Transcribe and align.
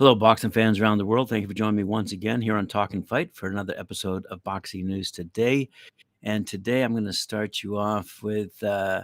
Hello, 0.00 0.14
boxing 0.14 0.50
fans 0.50 0.80
around 0.80 0.96
the 0.96 1.04
world. 1.04 1.28
Thank 1.28 1.42
you 1.42 1.48
for 1.48 1.52
joining 1.52 1.76
me 1.76 1.84
once 1.84 2.12
again 2.12 2.40
here 2.40 2.56
on 2.56 2.66
Talking 2.66 3.02
Fight 3.02 3.34
for 3.34 3.50
another 3.50 3.74
episode 3.76 4.24
of 4.30 4.42
Boxing 4.42 4.86
News 4.86 5.10
Today. 5.10 5.68
And 6.22 6.46
today 6.46 6.82
I'm 6.82 6.92
going 6.92 7.04
to 7.04 7.12
start 7.12 7.62
you 7.62 7.76
off 7.76 8.22
with 8.22 8.62
uh, 8.62 9.02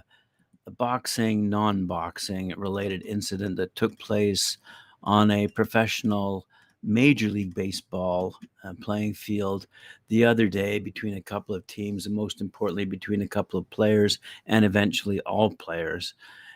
a 0.67 0.71
boxing, 0.71 1.51
non 1.51 1.85
boxing 1.85 2.55
related 2.57 3.03
incident 3.03 3.57
that 3.57 3.75
took 3.75 3.99
place 3.99 4.57
on 5.03 5.31
a 5.31 5.49
professional 5.49 6.47
Major 6.83 7.29
League 7.29 7.55
Baseball 7.55 8.35
uh, 8.65 8.73
playing 8.81 9.13
field 9.13 9.67
the 10.09 10.25
other 10.25 10.49
day 10.49 10.79
between 10.79 11.19
a 11.19 11.23
couple 11.23 11.55
of 11.55 11.67
teams, 11.67 12.07
and 12.07 12.15
most 12.15 12.41
importantly, 12.41 12.87
between 12.87 13.21
a 13.21 13.29
couple 13.29 13.61
of 13.61 13.69
players 13.69 14.19
and 14.47 14.65
eventually 14.65 15.21
all 15.21 15.51
players. 15.51 16.15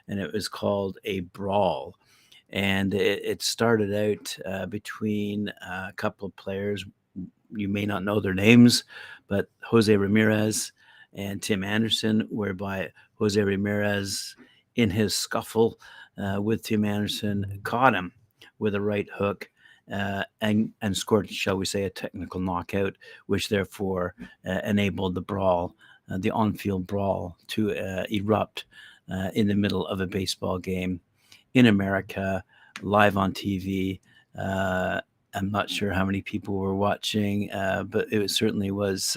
And 0.09 0.19
it 0.19 0.33
was 0.33 0.49
called 0.49 0.97
a 1.05 1.21
brawl. 1.21 1.95
And 2.51 2.95
it, 2.95 3.25
it 3.25 3.43
started 3.43 3.95
out 3.95 4.37
uh, 4.45 4.67
between 4.67 5.49
uh, 5.49 5.87
a 5.89 5.93
couple 5.97 6.27
of 6.27 6.37
players. 6.37 6.85
You 7.55 7.69
may 7.69 7.87
not 7.87 8.05
know 8.05 8.21
their 8.21 8.35
names, 8.35 8.85
but 9.29 9.49
Jose 9.63 9.95
Ramirez 9.95 10.73
and 11.13 11.43
Tim 11.43 11.65
Anderson, 11.65 12.27
whereby 12.31 12.91
Jose 13.15 13.41
Ramirez, 13.41 14.37
in 14.77 14.91
his 14.91 15.15
scuffle 15.15 15.81
uh, 16.17 16.41
with 16.41 16.63
Tim 16.63 16.85
Anderson, 16.85 17.61
caught 17.65 17.95
him 17.95 18.13
with 18.59 18.75
a 18.75 18.81
right 18.81 19.09
hook 19.13 19.51
uh, 19.93 20.23
and 20.41 20.73
and 20.83 20.97
scored, 20.97 21.29
shall 21.29 21.57
we 21.57 21.65
say, 21.65 21.85
a 21.85 21.91
technical 21.91 22.41
knockout, 22.41 22.97
which 23.27 23.49
therefore 23.49 24.15
uh, 24.47 24.61
enabled 24.65 25.15
the 25.15 25.21
brawl, 25.21 25.75
uh, 26.11 26.19
the 26.19 26.31
on-field 26.31 26.87
brawl, 26.87 27.37
to 27.49 27.73
uh, 27.77 28.05
erupt 28.11 28.65
uh, 29.13 29.31
in 29.35 29.49
the 29.49 29.55
middle 29.55 29.87
of 29.89 30.01
a 30.01 30.07
baseball 30.07 30.59
game 30.59 31.01
in 31.55 31.67
America, 31.67 32.43
live 32.83 33.17
on 33.17 33.33
TV. 33.33 34.01
Uh, 34.39 35.01
I'm 35.35 35.51
not 35.51 35.71
sure 35.71 35.93
how 35.93 36.05
many 36.05 36.23
people 36.23 36.57
were 36.57 36.75
watching, 36.75 37.49
but 37.89 38.13
it 38.13 38.31
certainly 38.31 38.71
was 38.71 39.17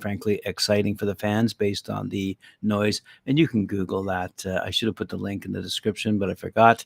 frankly 0.00 0.40
exciting 0.44 0.96
for 0.96 1.06
the 1.06 1.14
fans 1.14 1.52
based 1.52 1.90
on 1.90 2.08
the 2.08 2.36
noise. 2.62 3.02
And 3.26 3.38
you 3.38 3.48
can 3.48 3.66
Google 3.66 4.02
that. 4.04 4.44
Uh, 4.44 4.60
I 4.64 4.70
should 4.70 4.86
have 4.86 4.96
put 4.96 5.08
the 5.08 5.16
link 5.16 5.44
in 5.44 5.52
the 5.52 5.62
description, 5.62 6.18
but 6.18 6.30
I 6.30 6.34
forgot. 6.34 6.84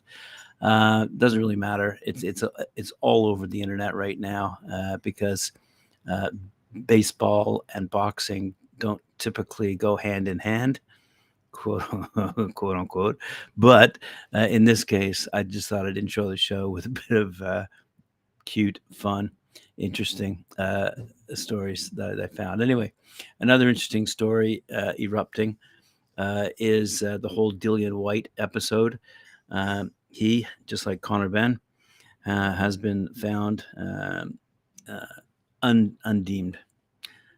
Uh, 0.61 1.07
doesn't 1.17 1.39
really 1.39 1.57
matter. 1.57 1.99
It's 2.03 2.23
it's 2.23 2.43
uh, 2.43 2.49
it's 2.77 2.93
all 3.01 3.27
over 3.27 3.47
the 3.47 3.61
internet 3.61 3.95
right 3.95 4.19
now 4.19 4.59
uh, 4.73 4.97
because 4.99 5.53
uh, 6.11 6.31
baseball 6.87 7.65
and 7.75 7.91
boxing 7.91 8.55
don't 8.79 9.01
typically 9.19 9.75
go 9.75 9.97
hand 9.97 10.29
in 10.29 10.39
hand, 10.39 10.81
quote 11.57 11.83
quote 12.55 12.77
unquote. 12.77 13.19
But 13.57 13.99
uh, 14.35 14.47
in 14.51 14.65
this 14.65 14.85
case, 14.85 15.27
I 15.33 15.43
just 15.43 15.69
thought 15.69 15.87
I'd 15.87 15.99
intro 15.99 16.29
the 16.29 16.37
show 16.37 16.69
with 16.69 16.87
a 16.87 16.91
bit 16.91 17.11
of 17.11 17.41
uh, 17.43 17.65
cute, 18.45 18.79
fun, 18.93 19.31
interesting 19.77 20.45
stories 21.35 21.91
that 21.91 22.21
I 22.21 22.27
found. 22.35 22.63
Anyway, 22.63 22.93
another 23.41 23.69
interesting 23.69 24.07
story 24.07 24.63
erupting 24.99 25.57
is 26.19 27.01
the 27.01 27.31
whole 27.31 27.53
Dillian 27.53 27.95
Whyte 27.95 28.29
episode. 28.39 28.99
Um, 29.51 29.93
he, 30.09 30.47
just 30.67 30.87
like 30.87 31.01
Conor 31.01 31.29
Benn, 31.29 31.61
uh, 32.27 32.53
has 32.53 32.77
been 32.77 33.13
found 33.15 33.65
um, 33.77 34.39
uh, 34.89 35.07
un- 35.63 35.97
undeemed, 36.05 36.59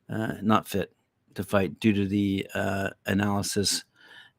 uh, 0.09 0.35
not 0.43 0.67
fit 0.67 0.93
to 1.35 1.45
fight 1.45 1.79
due 1.81 1.93
to 1.93 2.07
the 2.07 2.47
uh, 2.55 2.91
analysis 3.07 3.85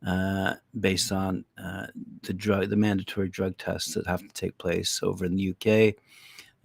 uh, 0.06 0.56
based 0.80 1.12
on 1.12 1.44
uh, 1.62 1.88
the 2.24 2.34
drug, 2.34 2.70
the 2.70 2.76
mandatory 2.76 3.30
drug 3.30 3.58
tests 3.58 3.94
that 3.94 4.08
have 4.08 4.22
to 4.22 4.34
take 4.34 4.58
place 4.58 5.00
over 5.04 5.26
in 5.26 5.36
the 5.36 5.50
UK. 5.50 5.96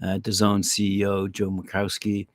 Uh, 0.02 0.18
DAZN 0.18 0.62
CEO 0.62 1.30
Joe 1.30 1.50
Markowski 1.50 2.27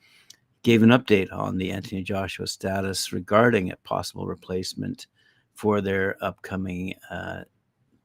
gave 0.64 0.84
an 0.84 0.90
update 0.90 1.32
on 1.32 1.58
the 1.58 1.72
Anthony 1.72 2.02
Joshua 2.02 2.48
status 2.48 3.14
regarding 3.14 3.72
a 3.72 3.78
possible 3.78 4.28
replacement 4.28 5.08
for 5.54 5.82
their 5.82 6.16
upcoming 6.22 6.94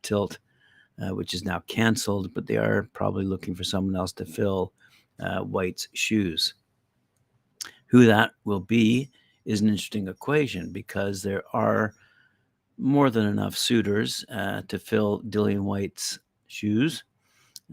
tilt 0.02 0.38
uh, 1.02 1.14
which 1.14 1.34
is 1.34 1.44
now 1.44 1.60
canceled, 1.66 2.32
but 2.34 2.46
they 2.46 2.56
are 2.56 2.88
probably 2.92 3.24
looking 3.24 3.54
for 3.54 3.64
someone 3.64 3.96
else 3.96 4.12
to 4.12 4.24
fill 4.24 4.72
uh, 5.20 5.40
Whyte's 5.40 5.88
shoes. 5.92 6.54
Who 7.86 8.06
that 8.06 8.32
will 8.44 8.60
be 8.60 9.10
is 9.44 9.60
an 9.60 9.68
interesting 9.68 10.08
equation 10.08 10.72
because 10.72 11.22
there 11.22 11.42
are 11.52 11.94
more 12.78 13.10
than 13.10 13.26
enough 13.26 13.56
suitors 13.56 14.24
uh, 14.30 14.62
to 14.68 14.78
fill 14.78 15.22
Dillian 15.22 15.62
Whyte's 15.62 16.18
shoes, 16.46 17.04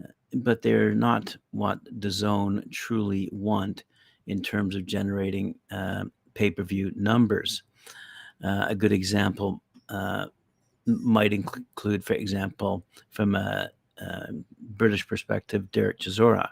uh, 0.02 0.08
but 0.34 0.62
they're 0.62 0.94
not 0.94 1.36
what 1.50 1.82
DAZN 2.00 2.70
truly 2.70 3.28
want 3.32 3.84
in 4.26 4.42
terms 4.42 4.76
of 4.76 4.86
generating 4.86 5.54
uh, 5.70 6.04
pay 6.34 6.50
per 6.50 6.62
view 6.62 6.92
numbers. 6.94 7.62
Uh, 8.44 8.66
a 8.68 8.74
good 8.74 8.92
example 8.92 9.62
might 10.86 11.32
include, 11.32 12.04
for 12.04 12.14
example, 12.14 12.84
from 13.10 13.34
a, 13.34 13.70
a 13.98 14.28
British 14.58 15.06
perspective, 15.06 15.70
Derek 15.70 16.00
Chisora. 16.00 16.48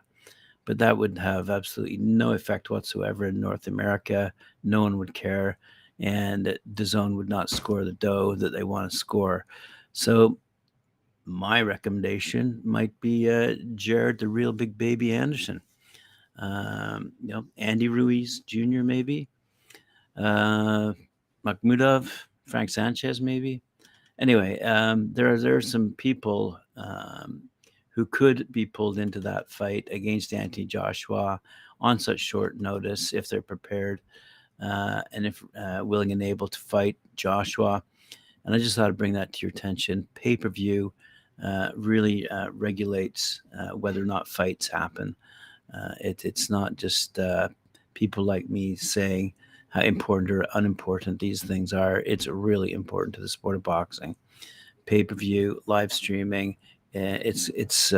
But 0.66 0.78
that 0.78 0.96
would 0.96 1.18
have 1.18 1.50
absolutely 1.50 1.96
no 1.96 2.32
effect 2.32 2.70
whatsoever 2.70 3.26
in 3.26 3.40
North 3.40 3.66
America. 3.66 4.32
No 4.62 4.82
one 4.82 4.98
would 4.98 5.14
care, 5.14 5.58
and 6.00 6.58
DAZN 6.74 7.14
would 7.16 7.28
not 7.28 7.50
score 7.50 7.84
the 7.84 7.92
dough 7.92 8.34
that 8.34 8.50
they 8.50 8.64
want 8.64 8.90
to 8.90 8.96
score. 8.96 9.46
So, 9.92 10.38
my 11.26 11.62
recommendation 11.62 12.60
might 12.64 12.98
be 13.00 13.30
uh, 13.30 13.54
Jared, 13.74 14.18
the 14.18 14.28
real 14.28 14.52
big 14.52 14.76
baby 14.76 15.12
Anderson. 15.12 15.60
Um, 16.36 17.12
you 17.22 17.34
know, 17.34 17.44
Andy 17.58 17.88
Ruiz 17.88 18.40
Jr. 18.40 18.82
maybe, 18.82 19.28
uh, 20.16 20.94
Makhmudov, 21.44 22.10
Frank 22.46 22.70
Sanchez 22.70 23.20
maybe 23.20 23.62
anyway, 24.20 24.60
um, 24.60 25.12
there 25.12 25.32
are 25.32 25.38
there 25.38 25.56
are 25.56 25.62
some 25.62 25.94
people 25.96 26.60
um, 26.76 27.42
who 27.88 28.06
could 28.06 28.50
be 28.52 28.66
pulled 28.66 28.98
into 28.98 29.18
that 29.20 29.50
fight 29.50 29.88
against 29.90 30.32
Anthony 30.32 30.66
Joshua 30.66 31.40
on 31.80 31.98
such 31.98 32.20
short 32.20 32.60
notice 32.60 33.12
if 33.12 33.28
they're 33.28 33.42
prepared 33.42 34.00
uh, 34.60 35.02
and 35.12 35.26
if 35.26 35.42
uh, 35.56 35.80
willing 35.84 36.12
and 36.12 36.22
able 36.22 36.48
to 36.48 36.58
fight 36.58 36.96
Joshua. 37.16 37.82
And 38.44 38.54
I 38.54 38.58
just 38.58 38.76
thought 38.76 38.88
I'd 38.88 38.96
bring 38.96 39.12
that 39.14 39.32
to 39.34 39.38
your 39.42 39.50
attention. 39.50 40.06
Pay 40.14 40.36
per 40.36 40.48
view 40.48 40.92
uh, 41.42 41.70
really 41.74 42.28
uh, 42.28 42.50
regulates 42.50 43.42
uh, 43.58 43.70
whether 43.70 44.02
or 44.02 44.06
not 44.06 44.28
fights 44.28 44.68
happen. 44.68 45.16
Uh, 45.74 45.94
it, 46.00 46.24
it's 46.24 46.50
not 46.50 46.76
just 46.76 47.18
people 47.94 48.24
like 48.24 48.48
me 48.48 48.76
saying 48.76 49.32
how 49.68 49.80
important 49.82 50.30
or 50.30 50.44
unimportant 50.54 51.18
these 51.18 51.42
things 51.42 51.72
are. 51.72 52.00
It's 52.00 52.26
really 52.26 52.72
important 52.72 53.14
to 53.14 53.20
the 53.20 53.28
sport 53.28 53.56
of 53.56 53.62
boxing. 53.62 54.16
Pay 54.84 55.04
per 55.04 55.14
view, 55.14 55.60
live 55.66 55.92
streaming, 55.92 56.56
it's 56.92 57.48
it's 57.50 57.92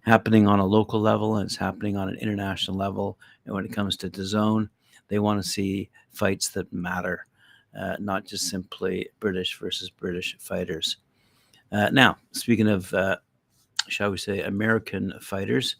happening 0.00 0.46
on 0.46 0.60
a 0.60 0.66
local 0.66 1.00
level 1.00 1.36
and 1.36 1.46
it's 1.46 1.56
happening 1.56 1.96
on 1.96 2.08
an 2.08 2.16
international 2.16 2.76
level. 2.76 3.18
And 3.44 3.54
when 3.54 3.64
it 3.64 3.72
comes 3.72 3.96
to 3.98 4.08
DAZN, 4.08 4.68
they 5.08 5.18
want 5.18 5.42
to 5.42 5.48
see 5.48 5.90
fights 6.10 6.48
that 6.50 6.72
matter, 6.72 7.26
uh, 7.78 7.96
not 7.98 8.24
just 8.24 8.48
simply 8.48 9.08
British 9.20 9.58
versus 9.58 9.90
British 9.90 10.36
fighters. 10.38 10.98
Uh, 11.72 11.90
now, 11.90 12.16
speaking 12.32 12.68
of, 12.68 12.92
uh, 12.94 13.16
shall 13.88 14.10
we 14.10 14.18
say, 14.18 14.42
American 14.42 15.12
fighters, 15.20 15.76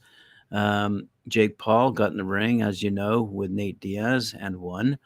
um, 0.52 1.08
Jake 1.28 1.58
Paul 1.58 1.90
got 1.90 2.12
in 2.12 2.16
the 2.16 2.24
ring, 2.24 2.62
as 2.62 2.82
you 2.82 2.90
know, 2.90 3.22
with 3.22 3.50
Nate 3.50 3.80
Diaz 3.80 4.34
and 4.38 4.56
won. 4.56 4.98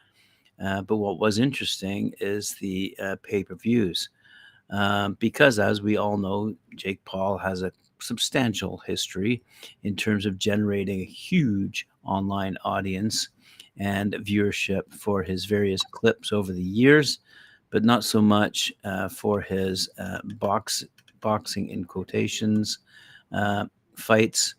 Uh, 0.62 0.82
but 0.82 0.96
what 0.96 1.18
was 1.18 1.38
interesting 1.38 2.12
is 2.20 2.54
the 2.60 2.94
uh, 3.02 3.16
pay 3.22 3.44
per 3.44 3.54
views. 3.54 4.10
Um, 4.68 5.14
because, 5.18 5.58
as 5.58 5.82
we 5.82 5.96
all 5.96 6.16
know, 6.16 6.54
Jake 6.76 7.04
Paul 7.04 7.38
has 7.38 7.62
a 7.62 7.72
substantial 7.98 8.78
history 8.86 9.42
in 9.82 9.96
terms 9.96 10.26
of 10.26 10.38
generating 10.38 11.00
a 11.00 11.04
huge 11.04 11.88
online 12.04 12.56
audience 12.64 13.28
and 13.80 14.12
viewership 14.20 14.82
for 14.92 15.22
his 15.22 15.46
various 15.46 15.82
clips 15.90 16.32
over 16.32 16.52
the 16.52 16.62
years, 16.62 17.20
but 17.70 17.82
not 17.82 18.04
so 18.04 18.20
much 18.20 18.72
uh, 18.84 19.08
for 19.08 19.40
his 19.40 19.88
uh, 19.98 20.18
box 20.34 20.84
boxing 21.20 21.68
in 21.68 21.84
quotations 21.84 22.78
uh, 23.32 23.66
fights 23.94 24.54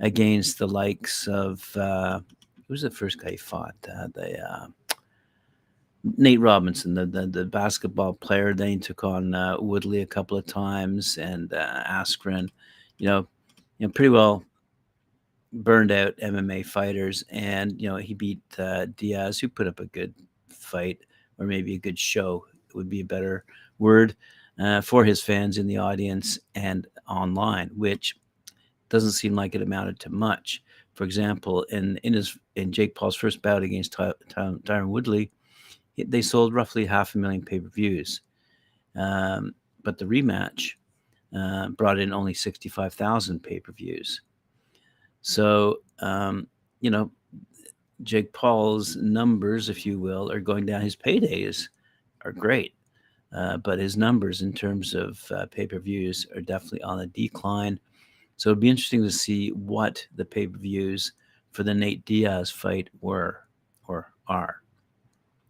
against 0.00 0.58
the 0.58 0.66
likes 0.66 1.26
of 1.28 1.76
uh, 1.76 2.18
who 2.18 2.72
was 2.72 2.82
the 2.82 2.90
first 2.90 3.18
guy 3.18 3.32
he 3.32 3.36
fought? 3.36 3.74
Uh, 3.88 4.08
the 4.14 4.40
uh, 4.40 4.66
Nate 6.16 6.40
Robinson, 6.40 6.94
the, 6.94 7.06
the, 7.06 7.26
the 7.26 7.44
basketball 7.44 8.12
player. 8.12 8.54
Then 8.54 8.68
he 8.68 8.76
took 8.78 9.04
on 9.04 9.34
Woodley 9.60 10.02
a 10.02 10.06
couple 10.06 10.36
of 10.36 10.46
times 10.46 11.16
and 11.16 11.50
Askren. 11.50 12.48
You 12.98 13.06
know, 13.06 13.28
you 13.78 13.86
know, 13.86 13.92
pretty 13.92 14.10
well 14.10 14.44
burned 15.54 15.92
out 15.92 16.16
MMA 16.18 16.66
fighters, 16.66 17.24
and 17.30 17.80
you 17.80 17.88
know 17.88 17.96
he 17.96 18.14
beat 18.14 18.42
uh, 18.58 18.86
Diaz, 18.96 19.38
who 19.38 19.48
put 19.48 19.66
up 19.66 19.80
a 19.80 19.86
good 19.86 20.14
fight 20.48 20.98
or 21.38 21.46
maybe 21.46 21.74
a 21.74 21.78
good 21.78 21.98
show 21.98 22.44
would 22.74 22.88
be 22.88 23.00
a 23.00 23.04
better 23.04 23.44
word 23.78 24.16
uh, 24.58 24.80
for 24.80 25.04
his 25.04 25.22
fans 25.22 25.58
in 25.58 25.66
the 25.66 25.78
audience 25.78 26.38
and 26.54 26.86
online, 27.08 27.70
which 27.74 28.16
doesn't 28.88 29.12
seem 29.12 29.34
like 29.34 29.54
it 29.54 29.62
amounted 29.62 29.98
to 30.00 30.10
much. 30.10 30.62
For 30.94 31.04
example, 31.04 31.62
in 31.64 31.98
in 31.98 32.12
his 32.12 32.36
in 32.56 32.72
Jake 32.72 32.94
Paul's 32.94 33.16
first 33.16 33.42
bout 33.42 33.62
against 33.62 33.92
Ty, 33.92 34.12
Ty, 34.28 34.54
Tyron 34.64 34.88
Woodley, 34.88 35.32
they 35.96 36.22
sold 36.22 36.54
roughly 36.54 36.84
half 36.84 37.14
a 37.14 37.18
million 37.18 37.44
pay 37.44 37.60
per 37.60 37.68
views. 37.68 38.20
Um, 38.96 39.54
but 39.82 39.98
the 39.98 40.04
rematch 40.04 40.74
uh, 41.36 41.68
brought 41.70 41.98
in 41.98 42.12
only 42.12 42.32
65,000 42.32 43.42
pay 43.42 43.58
per 43.58 43.72
views. 43.72 44.20
So, 45.24 45.78
um, 46.00 46.46
you 46.80 46.90
know, 46.90 47.10
Jake 48.02 48.30
Paul's 48.34 48.96
numbers, 48.96 49.70
if 49.70 49.86
you 49.86 49.98
will, 49.98 50.30
are 50.30 50.38
going 50.38 50.66
down. 50.66 50.82
His 50.82 50.96
paydays 50.96 51.70
are 52.26 52.32
great, 52.32 52.74
uh, 53.32 53.56
but 53.56 53.78
his 53.78 53.96
numbers 53.96 54.42
in 54.42 54.52
terms 54.52 54.92
of 54.92 55.24
uh, 55.32 55.46
pay 55.46 55.66
per 55.66 55.78
views 55.78 56.26
are 56.34 56.42
definitely 56.42 56.82
on 56.82 57.00
a 57.00 57.06
decline. 57.06 57.80
So 58.36 58.50
it'd 58.50 58.60
be 58.60 58.68
interesting 58.68 59.02
to 59.02 59.10
see 59.10 59.48
what 59.52 60.06
the 60.14 60.26
pay 60.26 60.46
per 60.46 60.58
views 60.58 61.14
for 61.52 61.62
the 61.62 61.72
Nate 61.72 62.04
Diaz 62.04 62.50
fight 62.50 62.90
were 63.00 63.48
or 63.88 64.12
are. 64.28 64.60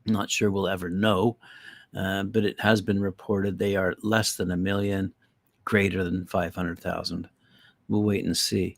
not 0.06 0.30
sure 0.30 0.52
we'll 0.52 0.68
ever 0.68 0.88
know, 0.88 1.36
uh, 1.98 2.22
but 2.22 2.44
it 2.44 2.60
has 2.60 2.80
been 2.80 3.00
reported 3.00 3.58
they 3.58 3.74
are 3.74 3.96
less 4.04 4.36
than 4.36 4.52
a 4.52 4.56
million, 4.56 5.12
greater 5.64 6.04
than 6.04 6.26
500,000. 6.26 7.28
We'll 7.88 8.04
wait 8.04 8.24
and 8.24 8.36
see. 8.36 8.76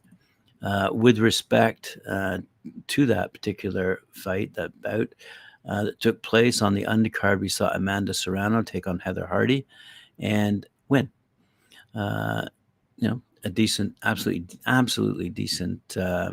Uh, 0.62 0.88
with 0.92 1.18
respect 1.18 1.98
uh, 2.08 2.38
to 2.86 3.06
that 3.06 3.32
particular 3.32 4.00
fight, 4.12 4.54
that 4.54 4.80
bout 4.80 5.08
uh, 5.68 5.84
that 5.84 6.00
took 6.00 6.22
place 6.22 6.62
on 6.62 6.74
the 6.74 6.84
undercard, 6.84 7.40
we 7.40 7.48
saw 7.48 7.68
Amanda 7.70 8.14
Serrano 8.14 8.62
take 8.62 8.86
on 8.86 8.98
Heather 8.98 9.26
Hardy 9.26 9.66
and 10.18 10.66
win. 10.88 11.10
Uh, 11.94 12.46
you 12.96 13.08
know, 13.08 13.20
a 13.44 13.50
decent, 13.50 13.94
absolutely, 14.04 14.58
absolutely 14.66 15.28
decent 15.28 15.96
uh, 15.96 16.32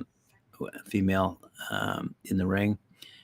female 0.85 1.39
um, 1.71 2.15
in 2.25 2.37
the 2.37 2.47
ring. 2.47 2.77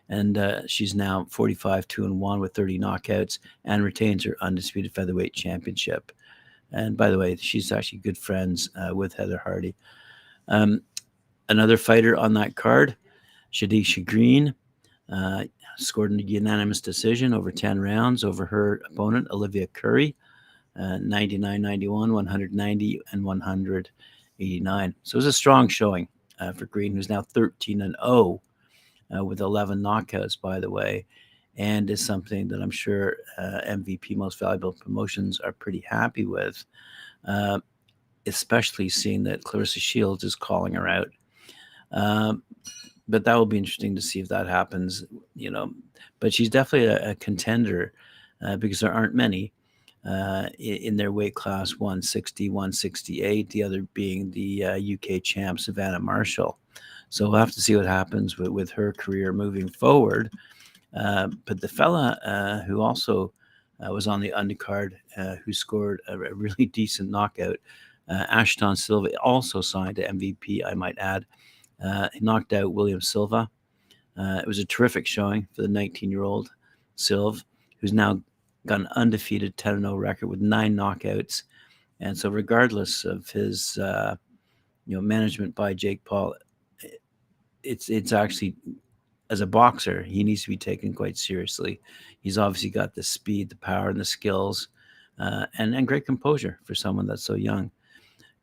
And 0.10 0.38
uh, 0.38 0.66
she's 0.68 0.96
now 0.96 1.28
45 1.30 1.88
2 1.88 2.06
and 2.06 2.20
1 2.20 2.40
with 2.40 2.54
30 2.56 2.80
knockouts 2.80 3.40
and 3.66 3.84
retains 3.84 4.26
her 4.26 4.36
undisputed 4.42 4.94
featherweight 4.94 5.34
championship. 5.34 6.12
And 6.72 6.98
by 6.98 7.10
the 7.10 7.18
way, 7.18 7.36
she's 7.36 7.72
actually 7.72 8.00
good 8.00 8.18
friends 8.18 8.70
with 8.92 9.14
Heather 9.14 9.42
Hardy. 9.44 9.76
Um, 10.50 10.82
another 11.48 11.78
fighter 11.78 12.18
on 12.18 12.34
that 12.34 12.56
card, 12.56 12.98
Shadasia 13.54 14.06
Green, 14.06 14.54
uh, 15.12 15.46
scored 15.78 16.12
a 16.12 16.22
unanimous 16.22 16.82
decision 16.82 17.34
over 17.34 17.52
10 17.52 17.80
rounds 17.80 18.24
over 18.24 18.46
her 18.46 18.82
opponent, 18.92 19.28
Olivia 19.32 19.68
Curry, 19.68 20.16
uh, 20.76 20.98
99 20.98 21.62
91, 21.62 22.14
190, 22.14 23.02
and 23.12 23.24
189. 23.24 24.96
So 25.04 25.16
it 25.16 25.18
was 25.18 25.26
a 25.26 25.34
strong 25.34 25.68
showing 25.68 26.08
uh, 26.40 26.54
for 26.54 26.66
Green, 26.66 26.96
who's 26.96 27.10
now 27.10 27.22
13 27.22 27.82
and 27.82 27.96
0 28.04 28.42
uh, 29.16 29.24
with 29.24 29.42
11 29.42 29.80
knockouts, 29.80 30.40
by 30.40 30.60
the 30.60 30.70
way, 30.70 31.06
and 31.58 31.90
is 31.90 32.06
something 32.06 32.48
that 32.50 32.62
I'm 32.62 32.72
sure 32.72 33.18
uh, 33.38 33.62
MVP 33.68 34.16
Most 34.16 34.40
Valuable 34.40 34.74
Promotions 34.74 35.40
are 35.40 35.52
pretty 35.52 35.84
happy 35.88 36.26
with, 36.26 36.64
uh, 37.26 37.60
especially 38.30 38.90
seeing 38.90 39.24
that 39.24 39.44
Claressa 39.44 39.80
Shields 39.80 40.24
is 40.24 40.36
calling 40.36 40.74
her 40.74 40.88
out. 40.88 41.10
Um, 41.92 42.44
but 43.08 43.26
that 43.26 43.36
will 43.36 43.46
be 43.46 43.58
interesting 43.58 43.96
to 43.96 44.02
see 44.02 44.20
if 44.20 44.30
that 44.30 44.48
happens, 44.48 45.04
you 45.36 45.50
know. 45.50 45.74
But 46.20 46.34
she's 46.34 46.50
definitely 46.50 46.88
a, 46.88 47.12
a 47.12 47.16
contender 47.16 47.94
uh, 48.46 48.58
because 48.58 48.80
there 48.80 48.94
aren't 48.94 49.16
many 49.16 49.52
uh, 50.06 50.48
in 50.60 50.96
their 50.96 51.12
weight 51.12 51.36
class 51.36 51.76
160, 51.78 52.50
168, 52.50 53.50
the 53.50 53.64
other 53.64 53.82
being 53.94 54.32
the 54.32 54.64
uh, 54.64 54.80
UK 54.80 55.22
champ, 55.24 55.60
Savannah 55.60 56.00
Marshall. 56.00 56.58
So 57.10 57.28
we'll 57.28 57.40
have 57.40 57.52
to 57.52 57.62
see 57.62 57.76
what 57.76 57.86
happens 57.86 58.38
with, 58.38 58.50
with 58.50 58.70
her 58.72 58.94
career 58.94 59.34
moving 59.34 59.68
forward. 59.68 60.32
Uh, 60.96 61.28
but 61.46 61.60
the 61.60 61.68
fella 61.68 62.20
uh, 62.24 62.62
who 62.66 62.82
also 62.82 63.34
uh, 63.86 63.92
was 63.92 64.08
on 64.08 64.20
the 64.20 64.34
undercard, 64.36 64.94
who 65.44 65.54
scored 65.54 66.02
a, 66.08 66.14
a, 66.14 66.34
really 66.34 66.66
decent 66.74 67.10
knockout, 67.10 67.58
Ashton 68.10 68.76
Sylve, 68.76 69.14
also 69.24 69.62
signed 69.62 69.98
to 69.98 70.08
MVP, 70.08 70.66
I 70.66 70.74
might 70.74 70.98
add. 70.98 71.26
he 72.14 72.20
knocked 72.20 72.54
out 72.54 72.74
William 72.74 73.02
Silva. 73.02 73.50
it 74.18 74.48
was 74.48 74.60
a 74.60 74.66
terrific 74.66 75.08
showing 75.08 75.48
for 75.54 75.62
the 75.62 75.68
19 75.68 76.10
year 76.10 76.24
old 76.24 76.50
Sylve, 76.98 77.44
who's 77.80 77.94
now 77.94 78.22
got 78.66 78.82
an 78.82 78.88
undefeated 78.96 79.58
10 79.58 79.82
0 79.82 79.96
record 79.96 80.28
with 80.28 80.42
nine 80.42 80.76
knockouts. 80.76 81.44
And 82.00 82.18
so, 82.18 82.30
regardless 82.30 83.06
of 83.06 83.30
his, 83.30 83.78
uh, 83.78 84.16
you 84.86 84.96
know, 84.96 85.02
management 85.02 85.56
by 85.56 85.74
Jake 85.74 86.04
Paul, 86.06 86.36
it's 87.64 87.90
it's 87.90 88.14
actually 88.14 88.56
as 89.30 89.42
a 89.42 89.48
boxer, 89.48 90.02
he 90.02 90.24
needs 90.24 90.44
to 90.44 90.50
be 90.50 90.58
taken 90.58 90.94
quite 90.94 91.18
seriously. 91.18 91.80
He's 92.22 92.38
obviously 92.38 92.70
got 92.70 92.96
the 92.96 93.04
speed, 93.04 93.50
the 93.50 93.56
power, 93.58 93.90
and 93.90 94.00
the 94.00 94.06
skills, 94.06 94.70
uh, 95.20 95.46
and 95.58 95.76
and 95.76 95.88
great 95.88 96.06
composure 96.06 96.60
for 96.64 96.76
someone 96.76 97.08
that's 97.08 97.24
so 97.24 97.36
young. 97.36 97.72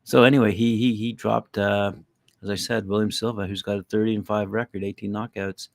So 0.07 0.23
anyway, 0.23 0.53
he 0.53 0.77
he 0.77 0.95
he 0.95 1.11
dropped, 1.11 1.57
uh, 1.57 1.91
as 2.41 2.49
I 2.49 2.55
said, 2.55 2.87
William 2.87 3.11
Silva, 3.11 3.45
who's 3.45 3.61
got 3.61 3.77
a 3.77 3.83
30 3.83 4.15
and 4.15 4.25
five 4.25 4.49
record, 4.49 4.81
18 4.81 5.11
knockouts, 5.11 5.67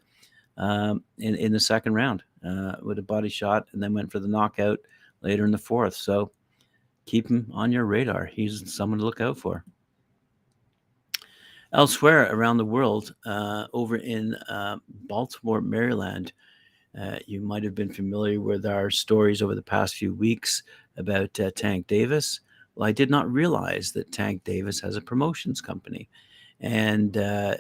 um, 0.56 1.04
in 1.18 1.34
in 1.34 1.52
the 1.52 1.60
second 1.60 1.92
round 1.92 2.22
uh, 2.42 2.76
with 2.80 2.98
a 2.98 3.02
body 3.02 3.28
shot, 3.28 3.66
and 3.74 3.82
then 3.82 3.92
went 3.92 4.10
for 4.10 4.20
the 4.20 4.28
knockout 4.28 4.78
later 5.20 5.44
in 5.44 5.50
the 5.50 5.58
fourth. 5.58 5.94
So 5.94 6.32
keep 7.04 7.28
him 7.28 7.50
on 7.52 7.72
your 7.72 7.84
radar. 7.84 8.24
He's 8.24 8.74
someone 8.74 9.00
to 9.00 9.04
look 9.04 9.20
out 9.20 9.36
for. 9.36 9.66
Elsewhere 11.74 12.34
around 12.34 12.56
the 12.56 12.64
world, 12.64 13.14
uh, 13.26 13.66
over 13.74 13.96
in 13.96 14.34
uh, 14.48 14.78
Baltimore, 15.08 15.60
Maryland, 15.60 16.32
uh, 16.98 17.18
you 17.26 17.42
might 17.42 17.64
have 17.64 17.74
been 17.74 17.92
familiar 17.92 18.40
with 18.40 18.64
our 18.64 18.88
stories 18.88 19.42
over 19.42 19.54
the 19.54 19.60
past 19.60 19.96
few 19.96 20.14
weeks 20.14 20.62
about 20.96 21.38
uh, 21.38 21.50
Tank 21.54 21.86
Davis. 21.86 22.40
Well, 22.74 22.88
I 22.88 22.92
did 22.92 23.10
not 23.10 23.30
realize 23.30 23.92
that 23.92 24.12
Tank 24.12 24.44
Davis 24.44 24.80
has 24.80 24.96
a 24.96 25.00
promotions 25.00 25.60
company. 25.60 26.08
And 26.60 27.16
uh, 27.16 27.56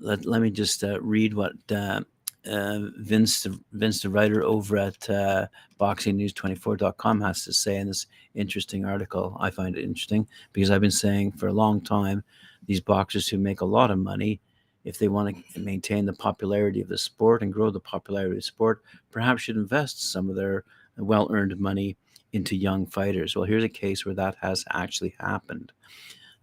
let, 0.00 0.26
let 0.26 0.42
me 0.42 0.50
just 0.50 0.84
uh, 0.84 1.00
read 1.00 1.34
what 1.34 1.52
uh, 1.70 2.00
Vince, 2.44 3.42
the, 3.42 3.58
Vince, 3.72 4.02
the 4.02 4.10
writer 4.10 4.42
over 4.42 4.76
at 4.76 5.08
uh, 5.10 5.46
BoxingNews24.com, 5.80 7.20
has 7.20 7.44
to 7.44 7.52
say 7.52 7.76
in 7.76 7.86
this 7.86 8.06
interesting 8.34 8.84
article. 8.84 9.36
I 9.40 9.50
find 9.50 9.76
it 9.76 9.84
interesting 9.84 10.26
because 10.52 10.70
I've 10.70 10.80
been 10.80 10.90
saying 10.90 11.32
for 11.32 11.48
a 11.48 11.52
long 11.52 11.80
time 11.80 12.22
these 12.66 12.80
boxers 12.80 13.28
who 13.28 13.38
make 13.38 13.60
a 13.60 13.66
lot 13.66 13.90
of 13.90 13.98
money, 13.98 14.40
if 14.84 14.98
they 14.98 15.08
want 15.08 15.36
to 15.54 15.60
maintain 15.60 16.06
the 16.06 16.12
popularity 16.12 16.80
of 16.80 16.88
the 16.88 16.98
sport 16.98 17.42
and 17.42 17.52
grow 17.52 17.70
the 17.70 17.80
popularity 17.80 18.32
of 18.32 18.38
the 18.38 18.42
sport, 18.42 18.82
perhaps 19.10 19.42
should 19.42 19.56
invest 19.56 20.10
some 20.10 20.30
of 20.30 20.36
their 20.36 20.64
well-earned 20.96 21.58
money 21.58 21.96
into 22.32 22.56
young 22.56 22.86
fighters. 22.86 23.34
Well, 23.34 23.44
here's 23.44 23.64
a 23.64 23.68
case 23.68 24.04
where 24.04 24.14
that 24.14 24.36
has 24.40 24.64
actually 24.70 25.14
happened. 25.18 25.72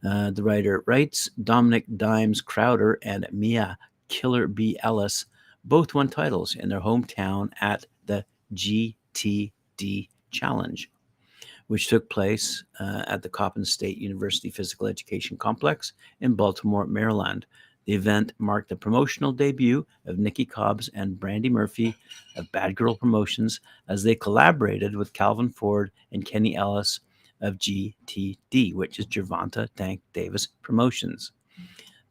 Uh, 0.06 0.32
the 0.32 0.44
writer 0.44 0.84
writes 0.86 1.30
Dominic 1.44 1.86
Dimes 1.96 2.42
Crowder 2.42 3.00
and 3.02 3.28
Mia 3.32 3.78
Killer 4.08 4.48
B. 4.48 4.78
Ellis 4.84 5.26
both 5.64 5.94
won 5.94 6.10
titles 6.10 6.56
in 6.56 6.70
their 6.70 6.82
hometown 6.82 7.50
at 7.60 7.86
the 8.06 8.26
GTD 8.54 10.10
Challenge, 10.32 10.92
which 11.68 11.88
took 11.88 12.10
place 12.10 12.64
uh, 12.80 13.04
at 13.08 13.24
the 13.24 13.30
Coppin 13.30 13.66
State 13.66 13.98
University 13.98 14.52
Physical 14.52 14.88
Education 14.88 15.38
Complex 15.38 15.94
in 16.20 16.36
Baltimore, 16.36 16.86
Maryland. 16.86 17.46
The 17.86 17.94
event 17.94 18.34
marked 18.40 18.70
the 18.70 18.76
promotional 18.76 19.32
debut 19.32 19.86
of 20.06 20.18
Nikki 20.18 20.46
Cobbs 20.46 20.90
and 20.94 21.20
Brandy 21.20 21.50
Murphy 21.50 21.96
of 22.36 22.52
Bad 22.52 22.76
Girl 22.76 22.96
Promotions 22.96 23.62
as 23.88 24.04
they 24.04 24.16
collaborated 24.16 24.96
with 24.96 25.14
Calvin 25.14 25.50
Ford 25.50 25.92
and 26.12 26.26
Kenny 26.26 26.56
Ellis 26.56 27.00
of 27.42 27.58
GTD, 27.58 28.74
which 28.74 28.98
is 28.98 29.06
Gervonta 29.06 29.68
Tank 29.76 30.02
Davis 30.14 30.48
Promotions. 30.64 31.32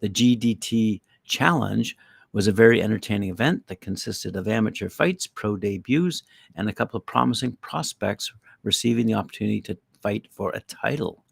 The 0.00 0.08
GDT 0.08 1.00
Challenge 1.24 1.96
was 2.32 2.46
a 2.46 2.52
very 2.52 2.82
entertaining 2.82 3.30
event 3.30 3.66
that 3.66 3.80
consisted 3.80 4.36
of 4.36 4.46
amateur 4.46 4.88
fights, 4.88 5.26
pro 5.26 5.56
debuts, 5.56 6.22
and 6.56 6.68
a 6.68 6.72
couple 6.72 6.98
of 6.98 7.06
promising 7.06 7.56
prospects 7.62 8.32
receiving 8.62 9.06
the 9.06 9.14
opportunity 9.14 9.60
to 9.62 9.78
fight 10.02 10.28
for 10.30 10.50
a 10.50 10.60
title. 10.60 11.23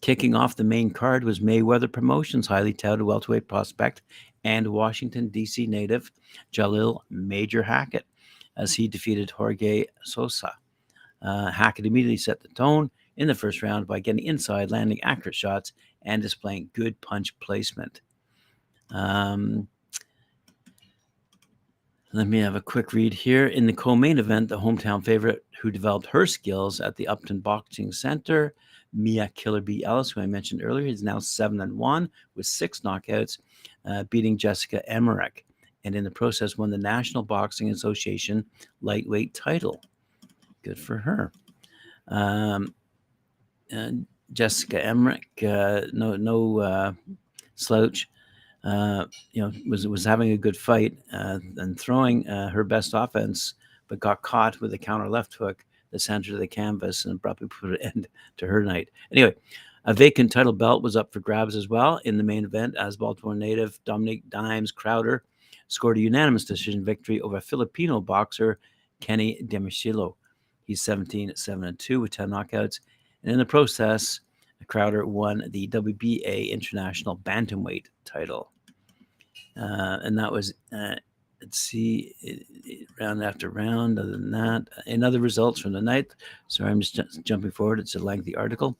Kicking 0.00 0.34
off 0.34 0.56
the 0.56 0.64
main 0.64 0.90
card 0.90 1.24
was 1.24 1.40
Mayweather 1.40 1.90
Promotions' 1.90 2.46
highly 2.46 2.72
touted 2.72 3.02
welterweight 3.02 3.48
prospect 3.48 4.02
and 4.44 4.66
Washington, 4.66 5.28
D.C. 5.28 5.66
native 5.66 6.10
Jalil 6.52 7.00
Major 7.10 7.62
Hackett 7.62 8.06
as 8.56 8.72
he 8.72 8.88
defeated 8.88 9.30
Jorge 9.30 9.84
Sosa. 10.04 10.54
Uh, 11.22 11.50
Hackett 11.50 11.86
immediately 11.86 12.16
set 12.16 12.40
the 12.40 12.48
tone 12.48 12.90
in 13.16 13.28
the 13.28 13.34
first 13.34 13.62
round 13.62 13.86
by 13.86 14.00
getting 14.00 14.24
inside, 14.24 14.70
landing 14.70 15.02
accurate 15.02 15.34
shots, 15.34 15.72
and 16.02 16.22
displaying 16.22 16.70
good 16.72 16.98
punch 17.02 17.38
placement. 17.40 18.00
Um, 18.90 19.68
Let 22.12 22.26
me 22.26 22.38
have 22.38 22.56
a 22.56 22.60
quick 22.60 22.92
read 22.92 23.14
here. 23.14 23.46
In 23.46 23.66
the 23.66 23.72
co-main 23.72 24.18
event, 24.18 24.48
the 24.48 24.58
hometown 24.58 25.04
favorite 25.04 25.44
who 25.60 25.70
developed 25.70 26.06
her 26.06 26.26
skills 26.26 26.80
at 26.80 26.96
the 26.96 27.06
Upton 27.06 27.40
Boxing 27.40 27.92
Center, 27.92 28.54
Mia 28.92 29.30
Killer 29.34 29.60
B. 29.60 29.84
Ellis, 29.84 30.10
who 30.10 30.20
I 30.20 30.26
mentioned 30.26 30.62
earlier, 30.62 30.86
is 30.86 31.02
now 31.02 31.18
seven 31.18 31.60
and 31.60 31.76
one 31.76 32.10
with 32.34 32.46
six 32.46 32.80
knockouts, 32.80 33.38
uh, 33.84 34.04
beating 34.04 34.36
Jessica 34.36 34.86
Emmerich, 34.88 35.44
and 35.84 35.94
in 35.94 36.04
the 36.04 36.10
process 36.10 36.56
won 36.56 36.70
the 36.70 36.78
National 36.78 37.22
Boxing 37.22 37.70
Association 37.70 38.44
lightweight 38.80 39.34
title. 39.34 39.80
Good 40.62 40.78
for 40.78 40.98
her. 40.98 41.32
Um, 42.08 42.74
Jessica 44.32 44.84
Emmerich, 44.84 45.28
uh, 45.42 45.82
no 45.92 46.16
no 46.16 46.58
uh, 46.58 46.92
slouch 47.54 48.08
uh, 48.64 49.06
you 49.32 49.42
know, 49.42 49.52
was 49.68 49.86
was 49.86 50.04
having 50.04 50.32
a 50.32 50.36
good 50.36 50.56
fight 50.56 50.96
uh, 51.12 51.38
and 51.56 51.78
throwing 51.78 52.28
uh, 52.28 52.50
her 52.50 52.64
best 52.64 52.92
offense, 52.94 53.54
but 53.88 54.00
got 54.00 54.22
caught 54.22 54.60
with 54.60 54.74
a 54.74 54.78
counter 54.78 55.08
left 55.08 55.34
hook 55.34 55.64
that 55.90 56.00
sent 56.00 56.26
her 56.26 56.32
to 56.32 56.38
the 56.38 56.46
canvas 56.46 57.04
and 57.04 57.22
probably 57.22 57.48
put 57.48 57.70
an 57.70 57.78
end 57.82 58.08
to 58.36 58.46
her 58.46 58.62
night. 58.62 58.90
Anyway, 59.12 59.34
a 59.84 59.94
vacant 59.94 60.30
title 60.30 60.52
belt 60.52 60.82
was 60.82 60.96
up 60.96 61.12
for 61.12 61.20
grabs 61.20 61.56
as 61.56 61.68
well 61.68 62.00
in 62.04 62.16
the 62.18 62.24
main 62.24 62.44
event 62.44 62.76
as 62.76 62.96
Baltimore 62.96 63.34
native 63.34 63.78
Dominic 63.84 64.28
Dimes 64.28 64.72
Crowder 64.72 65.24
scored 65.68 65.96
a 65.96 66.00
unanimous 66.00 66.44
decision 66.44 66.84
victory 66.84 67.20
over 67.20 67.40
Filipino 67.40 68.00
boxer 68.00 68.58
Kenny 69.00 69.40
Demecillo. 69.46 70.14
He's 70.64 70.82
17 70.82 71.32
7 71.34 71.64
and 71.64 71.78
2 71.78 72.00
with 72.00 72.10
10 72.10 72.30
knockouts. 72.30 72.80
And 73.22 73.32
in 73.32 73.38
the 73.38 73.46
process, 73.46 74.20
Crowder 74.66 75.06
won 75.06 75.44
the 75.50 75.68
WBA 75.68 76.50
International 76.50 77.16
Bantamweight 77.16 77.86
title. 78.04 78.52
Uh, 79.56 79.98
and 80.02 80.18
that 80.18 80.30
was, 80.30 80.54
uh, 80.72 80.96
let's 81.42 81.58
see, 81.58 82.14
it, 82.20 82.46
it, 82.64 82.88
round 82.98 83.22
after 83.22 83.50
round. 83.50 83.98
Other 83.98 84.12
than 84.12 84.30
that, 84.32 84.66
in 84.86 85.02
other 85.02 85.20
results 85.20 85.60
from 85.60 85.72
the 85.72 85.82
night, 85.82 86.14
sorry, 86.48 86.70
I'm 86.70 86.80
just 86.80 86.94
j- 86.94 87.22
jumping 87.24 87.50
forward. 87.50 87.80
It's 87.80 87.94
a 87.94 87.98
lengthy 87.98 88.34
article. 88.34 88.76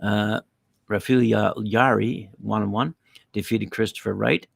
Uh, 0.00 0.40
Rafael 0.88 1.20
Yari, 1.20 2.28
one 2.38 2.62
on 2.62 2.70
one, 2.70 2.94
defeated 3.32 3.70
Christopher 3.70 4.14
Wright 4.14 4.46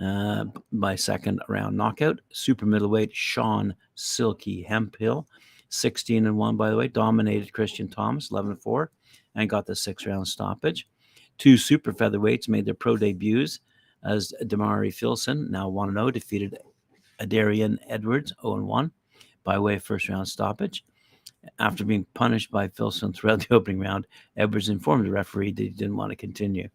uh, 0.00 0.44
by 0.72 0.94
second 0.94 1.40
round 1.48 1.76
knockout. 1.76 2.20
Super 2.32 2.66
middleweight 2.66 3.14
Sean 3.14 3.74
Silky 3.94 4.62
Hemphill, 4.62 5.26
16 5.68 6.26
and 6.26 6.36
1, 6.36 6.56
by 6.56 6.70
the 6.70 6.76
way, 6.76 6.88
dominated 6.88 7.52
Christian 7.52 7.88
Thomas, 7.88 8.30
11 8.30 8.52
and 8.52 8.62
4 8.62 8.90
and 9.36 9.50
got 9.50 9.66
the 9.66 9.76
six 9.76 10.06
round 10.06 10.26
stoppage. 10.26 10.88
Two 11.38 11.56
super 11.56 11.92
featherweights 11.92 12.48
made 12.48 12.64
their 12.64 12.74
pro 12.74 12.96
debuts 12.96 13.60
as 14.02 14.32
Damari 14.44 14.92
Filson, 14.92 15.50
now 15.50 15.68
1 15.68 15.92
0, 15.92 16.10
defeated 16.10 16.56
Adarian 17.20 17.78
Edwards 17.88 18.32
0 18.42 18.64
1 18.64 18.90
by 19.44 19.58
way 19.58 19.76
of 19.76 19.84
first 19.84 20.08
round 20.08 20.28
stoppage. 20.28 20.84
After 21.58 21.84
being 21.84 22.06
punished 22.14 22.50
by 22.50 22.68
Filson 22.68 23.12
throughout 23.12 23.40
the 23.40 23.54
opening 23.54 23.80
round, 23.80 24.06
Edwards 24.36 24.68
informed 24.68 25.06
the 25.06 25.10
referee 25.10 25.52
that 25.52 25.62
he 25.62 25.70
didn't 25.70 25.96
want 25.96 26.10
to 26.10 26.16
continue. 26.16 26.68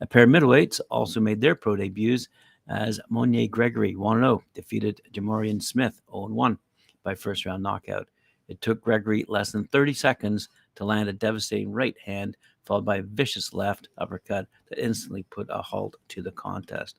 A 0.00 0.06
pair 0.06 0.24
of 0.24 0.30
middleweights 0.30 0.80
also 0.90 1.20
made 1.20 1.40
their 1.40 1.54
pro 1.54 1.76
debuts 1.76 2.28
as 2.68 3.00
Monier 3.10 3.48
Gregory 3.48 3.96
1 3.96 4.18
0 4.18 4.42
defeated 4.54 5.00
Jamorian 5.12 5.62
Smith 5.62 6.00
0 6.10 6.28
1 6.28 6.58
by 7.02 7.14
first 7.14 7.44
round 7.46 7.62
knockout. 7.62 8.08
It 8.48 8.60
took 8.60 8.80
Gregory 8.80 9.24
less 9.28 9.52
than 9.52 9.64
30 9.64 9.92
seconds 9.92 10.48
to 10.74 10.84
land 10.84 11.08
a 11.08 11.12
devastating 11.12 11.72
right 11.72 11.96
hand, 12.04 12.36
followed 12.64 12.84
by 12.84 12.96
a 12.96 13.02
vicious 13.02 13.54
left 13.54 13.88
uppercut 13.98 14.46
that 14.68 14.84
instantly 14.84 15.22
put 15.24 15.46
a 15.50 15.62
halt 15.62 15.96
to 16.08 16.22
the 16.22 16.32
contest. 16.32 16.96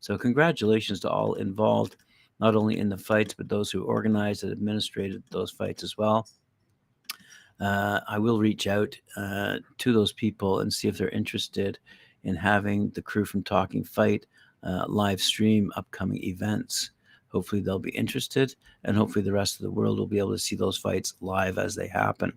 So, 0.00 0.18
congratulations 0.18 1.00
to 1.00 1.10
all 1.10 1.34
involved, 1.34 1.96
not 2.40 2.56
only 2.56 2.78
in 2.78 2.88
the 2.88 2.96
fights, 2.96 3.34
but 3.34 3.48
those 3.48 3.70
who 3.70 3.84
organized 3.84 4.42
and 4.42 4.52
administrated 4.52 5.22
those 5.30 5.50
fights 5.50 5.82
as 5.82 5.96
well. 5.96 6.26
Uh, 7.60 8.00
I 8.08 8.18
will 8.18 8.38
reach 8.38 8.66
out 8.66 8.96
uh, 9.16 9.58
to 9.78 9.92
those 9.92 10.12
people 10.12 10.60
and 10.60 10.72
see 10.72 10.88
if 10.88 10.96
they're 10.96 11.10
interested 11.10 11.78
in 12.24 12.34
having 12.34 12.90
the 12.90 13.02
crew 13.02 13.24
from 13.24 13.42
Talking 13.42 13.84
Fight 13.84 14.26
uh, 14.62 14.84
live 14.88 15.20
stream 15.20 15.70
upcoming 15.76 16.22
events. 16.24 16.92
Hopefully, 17.28 17.60
they'll 17.60 17.78
be 17.78 17.90
interested, 17.90 18.54
and 18.84 18.96
hopefully, 18.96 19.24
the 19.24 19.32
rest 19.32 19.56
of 19.56 19.62
the 19.62 19.70
world 19.70 19.98
will 19.98 20.06
be 20.06 20.18
able 20.18 20.32
to 20.32 20.38
see 20.38 20.56
those 20.56 20.76
fights 20.76 21.14
live 21.20 21.58
as 21.58 21.74
they 21.74 21.86
happen. 21.86 22.32